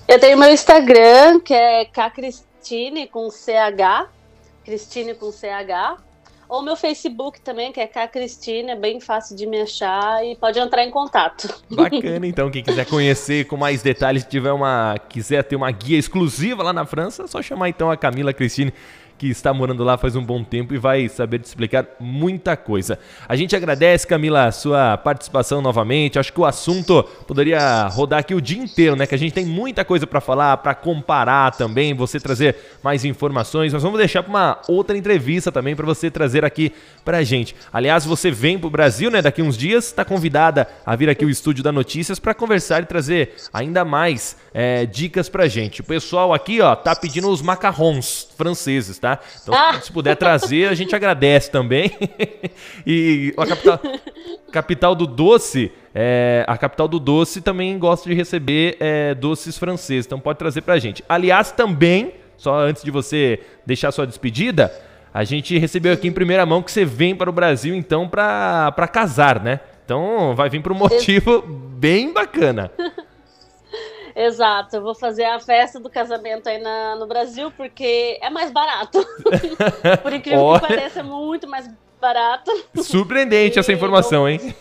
Eu 0.07 0.19
tenho 0.19 0.37
meu 0.37 0.51
Instagram, 0.51 1.39
que 1.39 1.55
é 1.55 1.85
Cristine 1.85 3.07
com 3.07 3.31
CH, 3.31 4.07
Cristine 4.63 5.15
com 5.15 5.31
CH. 5.31 6.03
Ou 6.47 6.61
meu 6.61 6.75
Facebook 6.75 7.41
também, 7.41 7.71
que 7.71 7.79
é 7.79 7.87
K 7.87 8.07
Cristina, 8.07 8.73
é 8.73 8.75
bem 8.75 8.99
fácil 8.99 9.35
de 9.35 9.45
me 9.45 9.61
achar 9.61 10.25
e 10.25 10.35
pode 10.35 10.59
entrar 10.59 10.83
em 10.83 10.91
contato. 10.91 11.47
Bacana, 11.69 12.25
então, 12.27 12.49
quem 12.51 12.63
quiser 12.63 12.85
conhecer 12.85 13.45
com 13.45 13.57
mais 13.57 13.81
detalhes, 13.81 14.23
tiver 14.25 14.51
uma, 14.51 14.95
quiser 15.09 15.43
ter 15.43 15.55
uma 15.55 15.71
guia 15.71 15.97
exclusiva 15.97 16.63
lá 16.63 16.73
na 16.73 16.85
França, 16.85 17.23
é 17.23 17.27
só 17.27 17.41
chamar 17.41 17.69
então 17.69 17.89
a 17.89 17.97
Camila 17.97 18.33
Cristine 18.33 18.73
que 19.17 19.27
está 19.29 19.53
morando 19.53 19.83
lá 19.83 19.97
faz 19.97 20.15
um 20.15 20.23
bom 20.23 20.43
tempo 20.43 20.73
e 20.73 20.77
vai 20.77 21.07
saber 21.07 21.39
te 21.39 21.45
explicar 21.45 21.85
muita 21.99 22.57
coisa. 22.57 22.99
A 23.27 23.35
gente 23.35 23.55
agradece, 23.55 24.05
Camila, 24.05 24.45
a 24.45 24.51
sua 24.51 24.97
participação 24.97 25.61
novamente. 25.61 26.19
Acho 26.19 26.33
que 26.33 26.39
o 26.39 26.45
assunto 26.45 27.03
poderia 27.25 27.87
rodar 27.87 28.19
aqui 28.19 28.35
o 28.35 28.41
dia 28.41 28.61
inteiro, 28.61 28.95
né? 28.95 29.07
Que 29.07 29.15
a 29.15 29.17
gente 29.17 29.33
tem 29.33 29.45
muita 29.45 29.85
coisa 29.85 30.05
para 30.05 30.19
falar, 30.19 30.57
para 30.57 30.75
comparar 30.75 31.51
também, 31.51 31.93
você 31.93 32.19
trazer 32.19 32.55
mais 32.83 33.05
informações. 33.05 33.71
Nós 33.71 33.83
vamos 33.83 33.97
deixar 33.97 34.21
para 34.21 34.29
uma 34.29 34.61
outra 34.67 34.97
entrevista 34.97 35.51
também 35.51 35.75
para 35.75 35.85
você 35.85 36.11
trazer 36.11 36.43
aqui 36.43 36.73
para 37.03 37.19
a 37.19 37.23
gente. 37.23 37.55
Aliás, 37.71 38.05
você 38.05 38.29
vem 38.29 38.59
para 38.59 38.67
o 38.67 38.71
Brasil, 38.71 39.09
né? 39.09 39.21
Daqui 39.21 39.41
uns 39.41 39.57
dias, 39.57 39.85
está 39.85 40.03
convidada 40.03 40.67
a 40.85 40.95
vir 40.95 41.09
aqui 41.09 41.23
ao 41.23 41.29
estúdio 41.29 41.63
da 41.63 41.71
Notícias 41.71 42.19
para 42.19 42.33
conversar 42.33 42.83
e 42.83 42.85
trazer 42.85 43.33
ainda 43.53 43.85
mais 43.85 44.35
é, 44.53 44.85
dicas 44.85 45.29
para 45.29 45.43
a 45.43 45.47
gente. 45.47 45.81
O 45.81 45.83
pessoal 45.83 46.33
aqui, 46.33 46.61
ó, 46.61 46.75
tá 46.75 46.95
pedindo 46.95 47.29
os 47.29 47.41
macarrons 47.41 48.27
franceses, 48.37 48.99
tá? 49.05 49.19
Então, 49.43 49.53
ah. 49.53 49.79
se 49.79 49.91
puder 49.91 50.15
trazer, 50.15 50.67
a 50.67 50.73
gente 50.73 50.95
agradece 50.95 51.51
também. 51.51 51.91
e 52.85 53.31
a 53.37 53.45
capital, 53.45 53.79
capital 54.51 54.95
do 54.95 55.05
doce, 55.05 55.71
é, 55.93 56.43
a 56.47 56.57
capital 56.57 56.87
do 56.87 56.99
doce 56.99 57.39
também 57.39 57.77
gosta 57.77 58.09
de 58.09 58.15
receber 58.15 58.77
é, 58.79 59.13
doces 59.13 59.59
franceses, 59.59 60.07
então 60.07 60.19
pode 60.19 60.39
trazer 60.39 60.61
pra 60.61 60.79
gente. 60.79 61.03
Aliás, 61.07 61.51
também, 61.51 62.13
só 62.35 62.57
antes 62.57 62.83
de 62.83 62.89
você 62.89 63.39
deixar 63.63 63.91
sua 63.91 64.07
despedida, 64.07 64.73
a 65.13 65.23
gente 65.23 65.55
recebeu 65.55 65.93
aqui 65.93 66.07
em 66.07 66.11
primeira 66.11 66.43
mão 66.43 66.63
que 66.63 66.71
você 66.71 66.83
vem 66.83 67.15
para 67.15 67.29
o 67.29 67.33
Brasil, 67.33 67.75
então, 67.75 68.09
para 68.09 68.89
casar, 68.91 69.39
né? 69.39 69.59
Então, 69.85 70.33
vai 70.35 70.49
vir 70.49 70.63
por 70.63 70.71
um 70.71 70.75
motivo 70.75 71.43
bem 71.43 72.11
bacana. 72.11 72.71
Exato, 74.15 74.77
eu 74.77 74.81
vou 74.81 74.95
fazer 74.95 75.25
a 75.25 75.39
festa 75.39 75.77
do 75.77 75.89
casamento 75.89 76.47
aí 76.47 76.57
na, 76.57 76.95
no 76.95 77.05
Brasil 77.05 77.51
porque 77.51 78.17
é 78.21 78.29
mais 78.29 78.49
barato. 78.49 79.05
Por 80.01 80.13
incrível 80.13 80.45
oh. 80.45 80.59
que 80.59 80.67
pareça, 80.67 81.01
é 81.01 81.03
muito 81.03 81.47
mais 81.47 81.69
barato. 81.99 82.49
Surpreendente 82.81 83.57
e 83.57 83.59
essa 83.59 83.73
informação, 83.73 84.27
hein? 84.27 84.55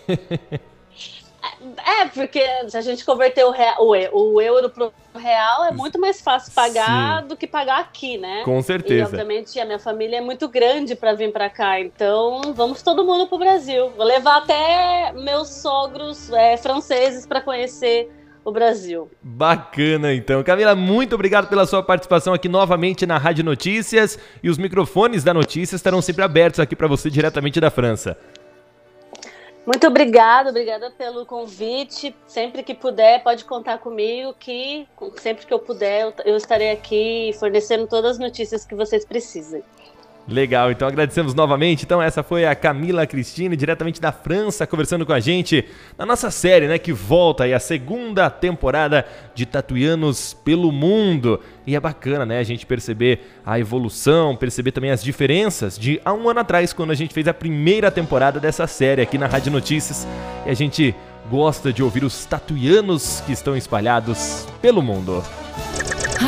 É, 1.86 2.06
porque 2.06 2.42
se 2.68 2.76
a 2.76 2.80
gente 2.80 3.04
converter 3.04 3.44
o, 3.44 3.50
real, 3.50 3.76
o, 3.80 4.34
o 4.34 4.40
euro 4.40 4.70
pro 4.70 4.92
real, 5.14 5.64
é 5.64 5.70
muito 5.70 6.00
mais 6.00 6.20
fácil 6.20 6.52
pagar 6.52 7.22
Sim. 7.22 7.28
do 7.28 7.36
que 7.36 7.46
pagar 7.46 7.80
aqui, 7.80 8.18
né? 8.18 8.42
Com 8.44 8.60
certeza. 8.62 9.02
E, 9.02 9.04
obviamente, 9.04 9.60
a 9.60 9.64
minha 9.64 9.78
família 9.78 10.18
é 10.18 10.20
muito 10.20 10.48
grande 10.48 10.94
para 10.94 11.12
vir 11.12 11.32
para 11.32 11.48
cá, 11.48 11.80
então 11.80 12.54
vamos 12.54 12.82
todo 12.82 13.04
mundo 13.04 13.26
pro 13.28 13.38
Brasil. 13.38 13.90
Vou 13.90 14.04
levar 14.04 14.38
até 14.38 15.12
meus 15.12 15.48
sogros 15.48 16.30
é, 16.32 16.56
franceses 16.56 17.26
para 17.26 17.40
conhecer 17.40 18.10
o 18.44 18.52
Brasil. 18.52 19.10
Bacana, 19.22 20.12
então. 20.12 20.42
Camila, 20.42 20.74
muito 20.74 21.14
obrigado 21.14 21.48
pela 21.48 21.66
sua 21.66 21.82
participação 21.82 22.34
aqui 22.34 22.48
novamente 22.48 23.06
na 23.06 23.16
Rádio 23.16 23.44
Notícias. 23.44 24.18
E 24.42 24.50
os 24.50 24.58
microfones 24.58 25.24
da 25.24 25.32
Notícias 25.32 25.78
estarão 25.78 26.02
sempre 26.02 26.22
abertos 26.22 26.60
aqui 26.60 26.76
para 26.76 26.86
você 26.86 27.08
diretamente 27.08 27.60
da 27.60 27.70
França. 27.70 28.18
Muito 29.66 29.86
obrigada, 29.86 30.50
obrigada 30.50 30.90
pelo 30.90 31.24
convite. 31.24 32.14
Sempre 32.26 32.62
que 32.62 32.74
puder, 32.74 33.22
pode 33.22 33.44
contar 33.46 33.78
comigo 33.78 34.34
que 34.38 34.86
sempre 35.16 35.46
que 35.46 35.54
eu 35.54 35.58
puder, 35.58 36.12
eu 36.26 36.36
estarei 36.36 36.70
aqui 36.70 37.34
fornecendo 37.38 37.86
todas 37.86 38.12
as 38.12 38.18
notícias 38.18 38.66
que 38.66 38.74
vocês 38.74 39.06
precisem. 39.06 39.62
Legal, 40.26 40.70
então 40.70 40.88
agradecemos 40.88 41.34
novamente. 41.34 41.84
Então 41.84 42.00
essa 42.00 42.22
foi 42.22 42.46
a 42.46 42.54
Camila 42.54 43.06
Cristine, 43.06 43.54
diretamente 43.56 44.00
da 44.00 44.10
França, 44.10 44.66
conversando 44.66 45.04
com 45.04 45.12
a 45.12 45.20
gente 45.20 45.66
na 45.98 46.06
nossa 46.06 46.30
série, 46.30 46.66
né, 46.66 46.78
que 46.78 46.92
volta 46.92 47.44
aí 47.44 47.52
a 47.52 47.60
segunda 47.60 48.30
temporada 48.30 49.06
de 49.34 49.44
Tatuianos 49.44 50.32
pelo 50.32 50.72
Mundo. 50.72 51.40
E 51.66 51.76
é 51.76 51.80
bacana, 51.80 52.24
né, 52.24 52.38
a 52.38 52.42
gente 52.42 52.64
perceber 52.64 53.20
a 53.44 53.58
evolução, 53.58 54.34
perceber 54.34 54.72
também 54.72 54.90
as 54.90 55.04
diferenças 55.04 55.78
de 55.78 56.00
há 56.02 56.14
um 56.14 56.28
ano 56.28 56.40
atrás, 56.40 56.72
quando 56.72 56.90
a 56.90 56.94
gente 56.94 57.12
fez 57.12 57.28
a 57.28 57.34
primeira 57.34 57.90
temporada 57.90 58.40
dessa 58.40 58.66
série 58.66 59.02
aqui 59.02 59.18
na 59.18 59.26
Rádio 59.26 59.52
Notícias. 59.52 60.06
E 60.46 60.50
a 60.50 60.54
gente 60.54 60.94
gosta 61.30 61.70
de 61.70 61.82
ouvir 61.82 62.02
os 62.02 62.24
tatuianos 62.24 63.22
que 63.26 63.32
estão 63.32 63.54
espalhados 63.54 64.46
pelo 64.62 64.80
mundo. 64.80 65.22